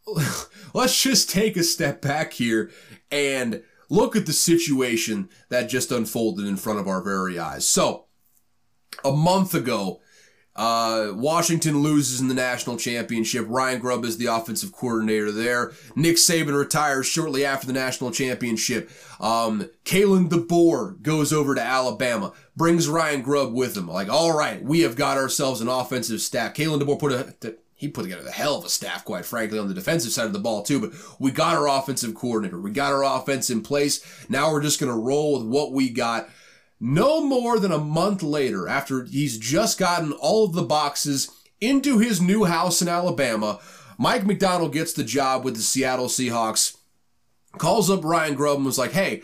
[0.74, 2.70] Let's just take a step back here
[3.10, 7.66] and look at the situation that just unfolded in front of our very eyes.
[7.66, 8.06] So,
[9.04, 10.00] a month ago,
[10.56, 13.46] uh, Washington loses in the national championship.
[13.48, 15.72] Ryan Grubb is the offensive coordinator there.
[15.94, 18.90] Nick Saban retires shortly after the national championship.
[19.20, 23.88] Um, Kalen DeBoer goes over to Alabama, brings Ryan Grubb with him.
[23.88, 26.54] Like, all right, we have got ourselves an offensive staff.
[26.54, 29.66] Kalen DeBoer put a he put together the hell of a staff, quite frankly, on
[29.66, 30.80] the defensive side of the ball, too.
[30.80, 32.60] But we got our offensive coordinator.
[32.60, 34.04] We got our offense in place.
[34.28, 36.28] Now we're just going to roll with what we got.
[36.78, 41.96] No more than a month later, after he's just gotten all of the boxes into
[41.96, 43.60] his new house in Alabama,
[43.96, 46.76] Mike Macdonald gets the job with the Seattle Seahawks,
[47.56, 49.22] calls up Ryan Grubb and was like, hey,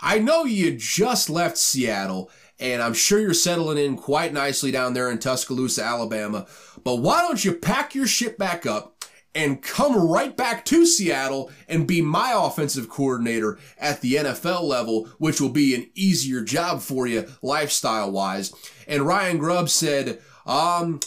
[0.00, 2.30] I know you just left Seattle,
[2.60, 6.46] and I'm sure you're settling in quite nicely down there in Tuscaloosa, Alabama.
[6.86, 9.04] But why don't you pack your shit back up
[9.34, 15.06] and come right back to Seattle and be my offensive coordinator at the NFL level,
[15.18, 18.52] which will be an easier job for you lifestyle wise.
[18.86, 21.00] And Ryan Grubb said, um,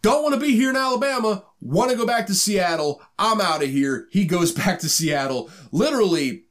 [0.00, 3.02] don't want to be here in Alabama, want to go back to Seattle.
[3.18, 4.06] I'm out of here.
[4.12, 5.50] He goes back to Seattle.
[5.72, 6.44] Literally,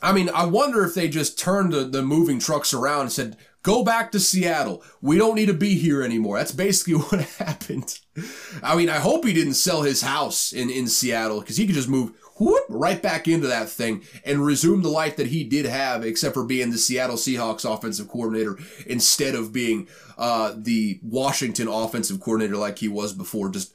[0.00, 3.36] I mean, I wonder if they just turned the, the moving trucks around and said,
[3.62, 4.82] Go back to Seattle.
[5.00, 6.38] We don't need to be here anymore.
[6.38, 7.98] That's basically what happened.
[8.62, 11.76] I mean, I hope he didn't sell his house in, in Seattle because he could
[11.76, 15.64] just move whoop, right back into that thing and resume the life that he did
[15.66, 21.68] have, except for being the Seattle Seahawks offensive coordinator instead of being uh, the Washington
[21.68, 23.48] offensive coordinator like he was before.
[23.48, 23.72] Just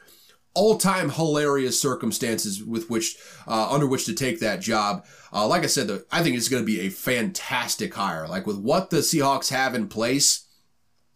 [0.58, 3.16] all-time hilarious circumstances with which
[3.48, 5.06] uh, under which to take that job.
[5.32, 8.28] Uh, like I said, the, I think it's going to be a fantastic hire.
[8.28, 10.48] Like with what the Seahawks have in place,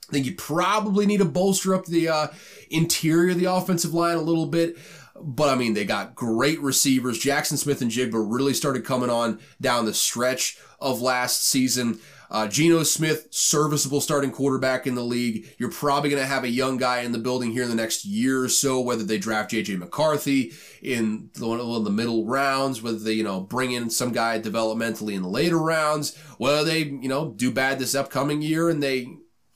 [0.07, 2.27] I think you probably need to bolster up the uh,
[2.69, 4.77] interior of the offensive line a little bit.
[5.15, 7.17] But I mean, they got great receivers.
[7.17, 11.99] Jackson Smith-Njigba really started coming on down the stretch of last season.
[12.31, 15.53] Uh, Geno Smith, serviceable starting quarterback in the league.
[15.57, 18.05] You're probably going to have a young guy in the building here in the next
[18.05, 22.99] year or so, whether they draft JJ McCarthy in the, of the middle rounds, whether
[22.99, 27.09] they, you know, bring in some guy developmentally in the later rounds, whether they, you
[27.09, 29.09] know, do bad this upcoming year and they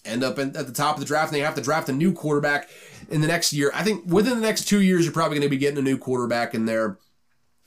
[0.03, 1.93] end up in, at the top of the draft and they have to draft a
[1.93, 2.69] new quarterback
[3.09, 3.71] in the next year.
[3.73, 5.97] I think within the next two years, you're probably going to be getting a new
[5.97, 6.97] quarterback in there.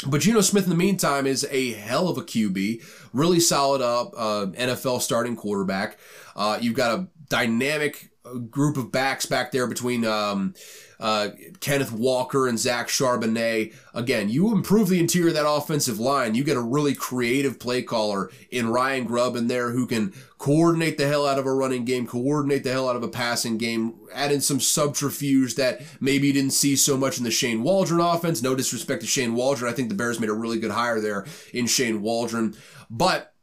[0.07, 4.13] But Geno Smith, in the meantime, is a hell of a QB, really solid up
[4.17, 5.99] uh, NFL starting quarterback.
[6.37, 8.11] Uh, you've got a dynamic
[8.51, 10.55] group of backs back there between um,
[11.01, 11.29] uh,
[11.61, 13.75] Kenneth Walker and Zach Charbonnet.
[13.95, 16.35] Again, you improve the interior of that offensive line.
[16.35, 20.99] You get a really creative play caller in Ryan Grubb in there who can coordinate
[20.99, 23.95] the hell out of a running game, coordinate the hell out of a passing game,
[24.13, 28.01] add in some subterfuge that maybe you didn't see so much in the Shane Waldron
[28.01, 28.43] offense.
[28.43, 29.73] No disrespect to Shane Waldron.
[29.73, 32.57] I think the Bears made a really good hire there in Shane Waldron.
[32.91, 33.35] But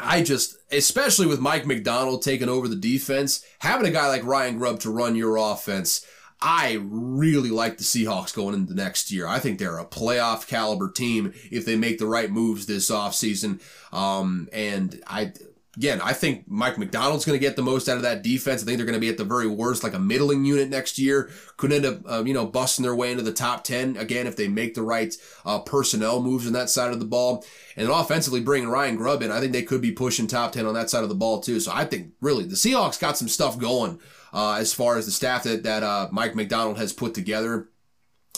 [0.00, 4.58] I just, especially with Mike Macdonald taking over the defense, having a guy like Ryan
[4.58, 6.06] Grubb to run your offense,
[6.42, 9.26] I really like the Seahawks going into next year.
[9.26, 13.60] I think they're a playoff caliber team if they make the right moves this offseason.
[13.92, 15.32] Um, and I,
[15.80, 18.62] again, I think Mike Macdonald's going to get the most out of that defense.
[18.62, 20.98] I think they're going to be at the very worst, like a middling unit next
[20.98, 21.30] year.
[21.56, 24.36] Could end up, uh, you know, busting their way into the top 10 again if
[24.36, 25.16] they make the right
[25.46, 27.46] uh, personnel moves on that side of the ball.
[27.76, 30.66] And then offensively bringing Ryan Grubb in, I think they could be pushing top 10
[30.66, 31.60] on that side of the ball too.
[31.60, 34.00] So I think really the Seahawks got some stuff going
[34.34, 37.70] uh, as far as the staff that, that uh, Mike Macdonald has put together.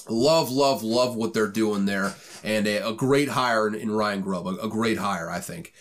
[0.08, 2.14] Love, love, love what they're doing there.
[2.44, 4.46] And a, a great hire in, in Ryan Grubb.
[4.46, 5.72] A, a great hire, I think.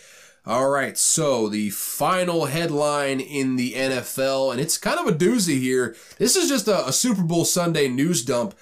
[0.44, 5.60] All right, so the final headline in the NFL, and it's kind of a doozy
[5.60, 5.96] here.
[6.18, 8.56] This is just a, a, Super Bowl Sunday news dump.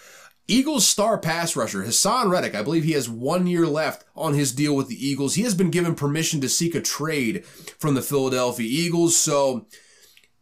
[0.46, 4.52] Eagles star pass rusher Haason Reddick, I believe he has one year left on his
[4.52, 5.36] deal with the Eagles.
[5.36, 9.66] He has been given permission to seek a trade from the Philadelphia Eagles, so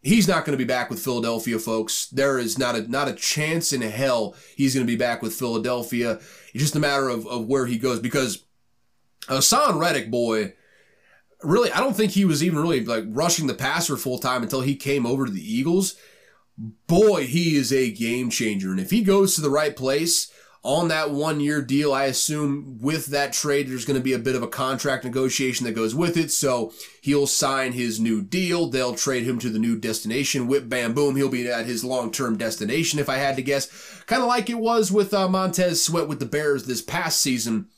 [0.01, 2.07] he's not going to be back with Philadelphia, folks.
[2.07, 5.35] There is not a not a chance in hell he's going to be back with
[5.35, 6.13] Philadelphia.
[6.51, 8.43] It's just a matter of, of where he goes because
[9.27, 10.53] Haason Reddick, boy,
[11.43, 14.61] really, I don't think he was even really like rushing the passer full time until
[14.61, 15.95] he came over to the Eagles.
[16.87, 18.71] Boy, he is a game changer.
[18.71, 20.31] And if he goes to the right place,
[20.67, 21.93] on that one year deal.
[21.93, 25.65] I assume with that trade, there's going to be a bit of a contract negotiation
[25.65, 26.29] that goes with it.
[26.29, 28.67] So he'll sign his new deal.
[28.67, 30.45] They'll trade him to the new destination.
[30.45, 31.15] Whip, bam, boom.
[31.15, 33.69] He'll be at his long term destination, if I had to guess.
[34.07, 37.69] Kind of like it was with uh, Montez Sweat with the Bears this past season.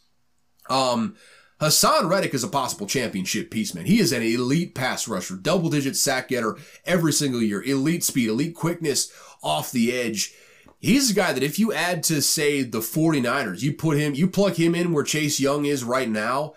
[0.67, 1.15] Um,
[1.59, 3.85] Haason Reddick is a possible championship piece, man.
[3.85, 8.29] He is an elite pass rusher, double digit sack getter every single year, elite speed,
[8.29, 9.11] elite quickness
[9.43, 10.33] off the edge
[10.79, 14.27] he's a guy that if you add to say the 49ers, you put him, you
[14.27, 16.53] plug him in where Chase Young is right now,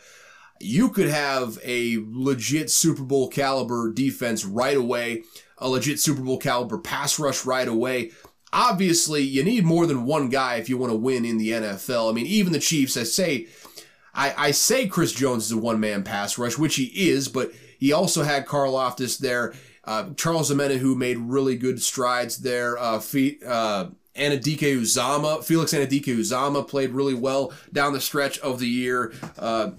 [0.61, 5.25] you could have a legit Super Bowl caliber defense right away,
[5.59, 8.13] a legit Super Bowl caliber pass rush right away.
[8.53, 12.11] Obviously, you need more than one guy if you want to win in the NFL.
[12.11, 13.49] I mean, even the Chiefs, I say,
[14.15, 17.53] I, I say Chris Jones is a one man pass rush, which he is, but
[17.79, 19.55] he also had Karlaftis there.
[19.85, 22.79] Uh, Charles Omenihu, who made really good strides there.
[22.79, 28.61] Uh, feet, uh, Anudike Uzomah, Felix Anudike Uzomah played really well down the stretch of
[28.61, 29.13] the year.
[29.39, 29.71] Uh,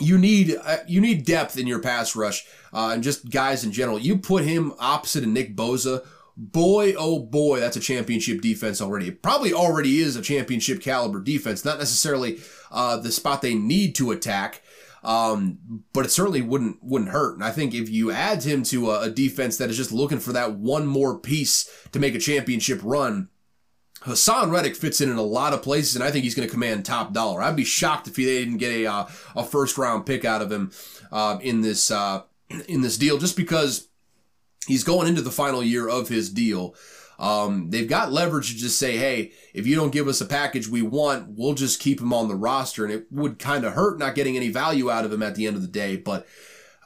[0.00, 3.72] you need uh, you need depth in your pass rush uh, and just guys in
[3.72, 3.98] general.
[3.98, 6.04] You put him opposite of Nick Bosa,
[6.36, 9.08] boy oh boy, that's a championship defense already.
[9.08, 12.40] It probably already is a championship caliber defense, not necessarily
[12.72, 14.62] uh, the spot they need to attack.
[15.04, 17.34] Um, but it certainly wouldn't wouldn't hurt.
[17.34, 20.20] And I think if you add him to a, a defense that is just looking
[20.20, 23.28] for that one more piece to make a championship run,
[24.04, 26.52] Haason Reddick fits in in a lot of places, and I think he's going to
[26.52, 27.42] command top dollar.
[27.42, 30.42] I'd be shocked if he they didn't get a uh, a first round pick out
[30.42, 30.72] of him
[31.10, 32.22] uh, in this uh,
[32.68, 33.88] in this deal, just because
[34.66, 36.74] he's going into the final year of his deal.
[37.22, 40.66] Um, they've got leverage to just say, hey, if you don't give us a package
[40.66, 44.00] we want, we'll just keep him on the roster, and it would kind of hurt
[44.00, 46.26] not getting any value out of him at the end of the day, but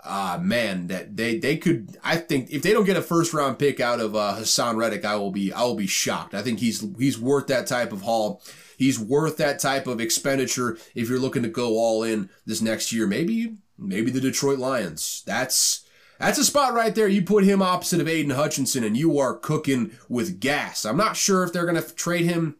[0.04, 1.96] uh, man, that they they could.
[2.04, 5.06] I think if they don't get a first round pick out of uh, Haason Reddick,
[5.06, 6.34] I will be I will be shocked.
[6.34, 8.42] I think he's he's worth that type of haul.
[8.76, 12.92] He's worth that type of expenditure if you're looking to go all in this next
[12.92, 13.06] year.
[13.06, 15.22] Maybe maybe the Detroit Lions.
[15.26, 15.85] That's
[16.18, 17.08] that's a spot right there.
[17.08, 20.84] You put him opposite of Aidan Hutchinson, and you are cooking with gas.
[20.84, 22.56] I'm not sure if they're going to trade him.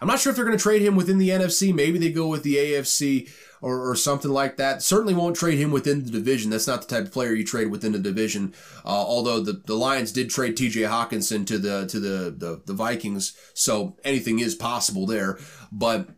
[0.00, 1.74] I'm not sure if they're going to trade him within the NFC.
[1.74, 3.28] Maybe they go with the AFC
[3.60, 4.82] or, or something like that.
[4.82, 6.50] Certainly won't trade him within the division.
[6.50, 8.54] That's not the type of player you trade within the division.
[8.84, 10.82] Uh, although the, the Lions did trade T.J.
[10.82, 15.38] Hockenson to the to the, the the Vikings, so anything is possible there.
[15.72, 16.08] But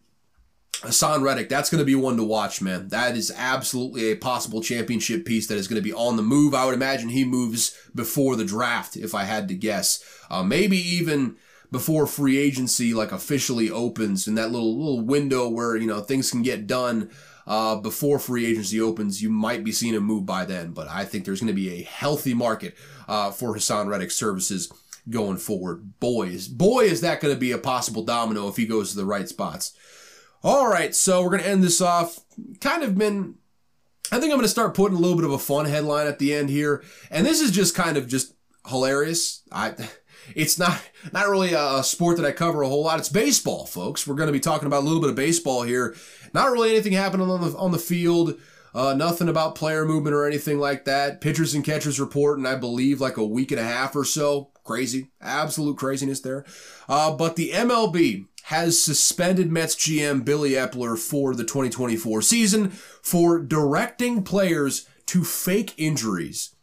[0.83, 2.89] Haason Reddick, that's going to be one to watch, man.
[2.89, 6.55] That is absolutely a possible championship piece that is going to be on the move.
[6.55, 10.03] I would imagine he moves before the draft, if I had to guess.
[10.31, 11.37] Uh, maybe even
[11.71, 16.31] before free agency like officially opens in that little little window where you know things
[16.31, 17.11] can get done
[17.47, 20.73] uh, before free agency opens, you might be seeing him move by then.
[20.73, 22.77] But I think there's going to be a healthy market
[23.09, 24.73] uh, for Haason Reddick's services
[25.09, 25.99] going forward.
[25.99, 29.05] Boys, boy, is that going to be a possible domino if he goes to the
[29.05, 29.77] right spots.
[30.43, 32.21] All right, so we're going to end this off.
[32.61, 33.35] Kind of been,
[34.11, 36.19] I think I'm going to start putting a little bit of a fun headline at
[36.19, 36.83] the end here.
[37.11, 38.35] And this is just kind of just
[38.67, 39.43] hilarious.
[39.53, 39.75] I
[40.35, 40.81] it's not
[41.13, 42.99] not really a sport that I cover a whole lot.
[42.99, 44.07] It's baseball, folks.
[44.07, 45.95] We're going to be talking about a little bit of baseball here.
[46.33, 48.39] Not really anything happening on the on the field.
[48.73, 51.21] Uh, nothing about player movement or anything like that.
[51.21, 54.53] Pitchers and catchers report, and I believe like a week and a half or so.
[54.65, 56.45] Crazy, absolute craziness there.
[56.89, 63.39] Uh, but the MLB has suspended Mets GM Billy Eppler for the 2024 season for
[63.39, 66.55] directing players to fake injuries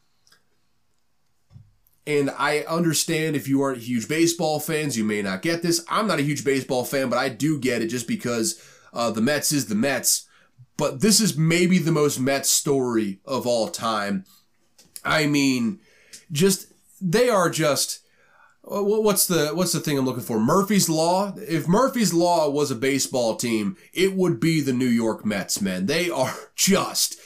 [2.06, 5.84] and I understand if you aren't huge baseball fans, you may not get this.
[5.90, 9.20] I'm not a huge baseball fan, but I do get it just because uh, the
[9.20, 10.26] Mets is the Mets.
[10.78, 14.24] But this is maybe the most Mets story of all time.
[15.04, 15.82] I mean,
[16.32, 18.00] just they are just
[18.70, 20.40] Uh, what's the what's the thing I'm looking for?
[20.40, 21.34] Murphy's Law.
[21.38, 25.86] If Murphy's Law was a baseball team, it would be the New York Mets, man.
[25.86, 27.18] They are just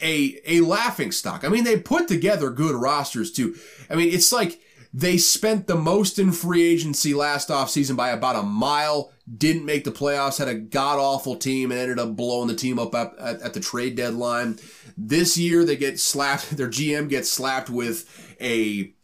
[0.00, 1.44] a a laughing stock.
[1.44, 3.56] I mean, they put together good rosters too.
[3.90, 4.60] I mean, it's like
[4.96, 9.84] they spent the most in free agency last offseason by about a mile, didn't make
[9.84, 13.12] the playoffs, had a god awful team, and ended up blowing the team up at,
[13.18, 14.58] at, at, the trade deadline.
[14.96, 18.94] This year, they get slapped, their GM gets slapped with a.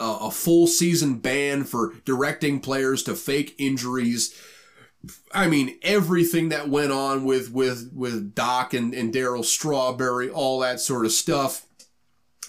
[0.00, 4.34] a full season ban for directing players to fake injuries.
[5.32, 10.60] I mean, everything that went on with with with Doc and, and Darryl Strawberry, all
[10.60, 11.66] that sort of stuff.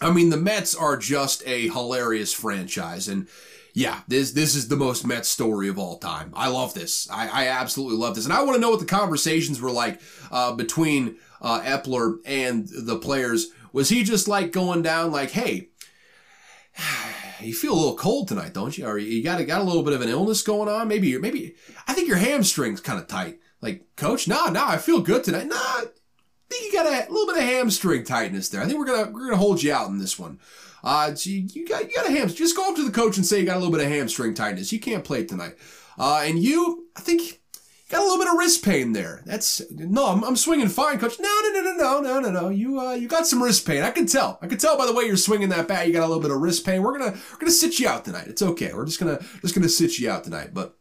[0.01, 3.27] I mean, the Mets are just a hilarious franchise, and
[3.73, 6.33] yeah, this this is the most Mets story of all time.
[6.35, 7.07] I love this.
[7.11, 10.01] I, I absolutely love this, and I want to know what the conversations were like
[10.31, 13.47] uh, between uh, Eppler and the players.
[13.73, 15.69] Was he just like going down like, hey?
[17.43, 18.85] You feel a little cold tonight, don't you?
[18.85, 20.88] Or you got got a little bit of an illness going on?
[20.88, 21.55] Maybe maybe
[21.88, 23.39] I think your hamstring's kind of tight.
[23.61, 25.47] Like, coach, nah, nah, I feel good tonight.
[25.47, 25.85] Nah, I
[26.49, 28.61] think you got a little bit of hamstring tightness there.
[28.61, 30.39] I think we're gonna we're gonna hold you out in this one.
[30.84, 32.45] Uh, you, you got you got a hamstring.
[32.45, 34.34] Just go up to the coach and say you got a little bit of hamstring
[34.34, 34.72] tightness.
[34.72, 35.55] You can't play tonight.
[35.97, 37.40] Uh, and you, I think,
[37.91, 39.22] got a little bit of wrist pain there.
[39.26, 41.19] That's no, I'm, I'm swinging fine, coach.
[41.19, 42.49] No, no, no, no, no, no, no, no.
[42.49, 43.84] You uh, you got some wrist pain.
[43.84, 44.39] I can tell.
[44.41, 45.88] I can tell by the way you're swinging that bat.
[45.88, 46.81] You got a little bit of wrist pain.
[46.81, 48.27] We're gonna we're gonna sit you out tonight.
[48.27, 48.73] It's okay.
[48.73, 50.53] We're just gonna just gonna sit you out tonight.
[50.53, 50.77] But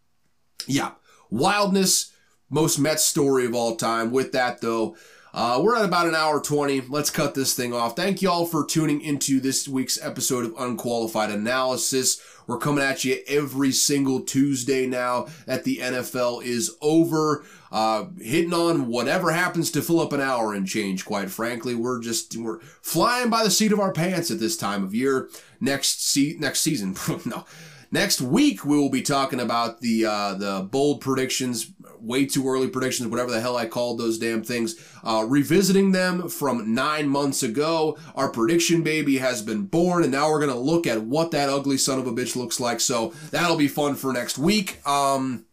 [0.67, 0.93] yeah,
[1.31, 2.13] wildness.
[2.49, 4.11] Most Mets story of all time.
[4.11, 4.97] With that though.
[5.33, 6.83] Uh, we're at about an hour 20.
[6.89, 7.95] Let's cut this thing off.
[7.95, 12.21] Thank you all for tuning into this week's episode of Unqualified Analysis.
[12.49, 17.45] We're coming at you every single Tuesday now that the NFL is over.
[17.71, 21.77] Uh, hitting on whatever happens to fill up an hour and change, quite frankly.
[21.77, 25.29] We're just, we're flying by the seat of our pants at this time of year.
[25.61, 27.45] Next, se- next season, no.
[27.93, 32.69] Next week, we will be talking about the uh, the bold predictions, way too early
[32.69, 34.77] predictions, whatever the hell I called those damn things.
[35.03, 37.99] Uh, revisiting them from nine months ago.
[38.15, 41.79] Our prediction baby has been born, and now we're gonna look at what that ugly
[41.79, 42.79] son of a bitch looks like.
[42.79, 44.87] So that'll be fun for next week.
[44.87, 45.47] Um,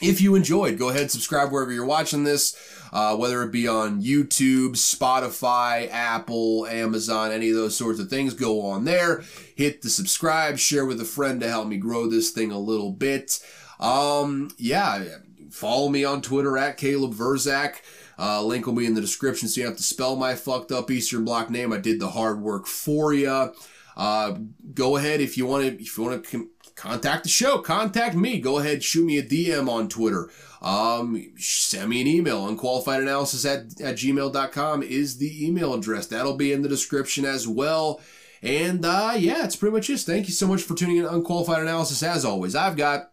[0.00, 2.56] if you enjoyed, go ahead and subscribe wherever you're watching this
[2.92, 8.34] uh, whether it be on YouTube, Spotify, Apple, Amazon, any of those sorts of things.
[8.34, 9.22] Go on there,
[9.54, 12.92] hit the subscribe, share with a friend to help me grow this thing a little
[12.92, 13.38] bit.
[13.80, 15.04] Um, yeah,
[15.50, 17.76] follow me on Twitter at Caleb Vrzak.
[18.18, 20.90] Uh, link will be in the description so you have to spell my fucked up
[20.90, 21.72] Eastern Bloc name.
[21.72, 23.52] I did the hard work for you.
[23.96, 24.38] Uh,
[24.74, 28.14] go ahead if you want to, if you want to com- contact the show, contact
[28.14, 28.38] me.
[28.38, 30.30] Go ahead, shoot me a DM on Twitter.
[30.62, 32.46] Um, send me an email.
[32.46, 36.06] Unqualifiedanalysis at, at gmail.com is the email address.
[36.06, 38.00] That'll be in the description as well.
[38.42, 40.00] And uh, yeah, it's pretty much it.
[40.00, 42.02] Thank you so much for tuning in to Unqualified Analysis.
[42.02, 43.12] As always, I've got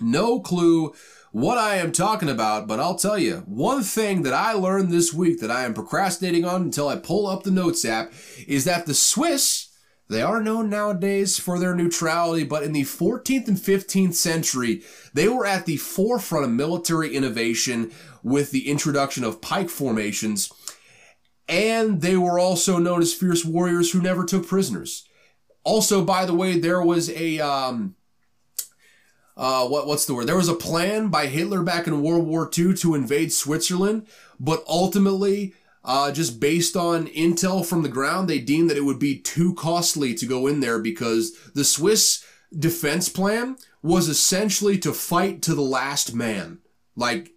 [0.00, 0.94] no clue
[1.30, 5.12] what I am talking about, but I'll tell you one thing that I learned this
[5.12, 8.12] week that I am procrastinating on until I pull up the notes app
[8.46, 9.67] is that the Swiss
[10.08, 14.82] they are known nowadays for their neutrality, but in the 14th and 15th century,
[15.12, 20.50] they were at the forefront of military innovation with the introduction of pike formations,
[21.46, 25.06] and they were also known as fierce warriors who never took prisoners.
[25.62, 27.94] Also, by the way, there was a um,
[29.36, 30.26] uh, what what's the word?
[30.26, 34.06] There was a plan by Hitler back in World War II to invade Switzerland,
[34.40, 35.54] but ultimately
[35.88, 39.54] uh, just based on intel from the ground, they deemed that it would be too
[39.54, 42.22] costly to go in there because the Swiss
[42.56, 46.58] defense plan was essentially to fight to the last man.
[46.94, 47.30] Like,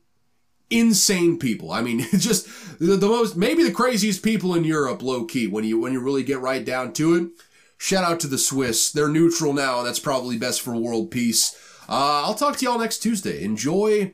[0.69, 1.72] insane people.
[1.72, 2.45] I mean, just
[2.78, 6.02] the, the most, maybe the craziest people in Europe, low key, when you, when you
[6.02, 7.30] really get right down to it.
[7.78, 8.91] Shout out to the Swiss.
[8.91, 11.56] They're neutral now, and that's probably best for world peace.
[11.88, 13.45] Uh, I'll talk to y'all next Tuesday.
[13.45, 14.14] Enjoy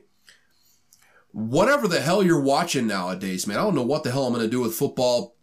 [1.38, 3.58] whatever the hell you're watching nowadays, man.
[3.58, 5.36] I don't know what the hell I'm going to do with football.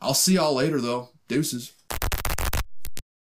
[0.00, 1.10] I'll see y'all later, though.
[1.26, 1.72] Deuces.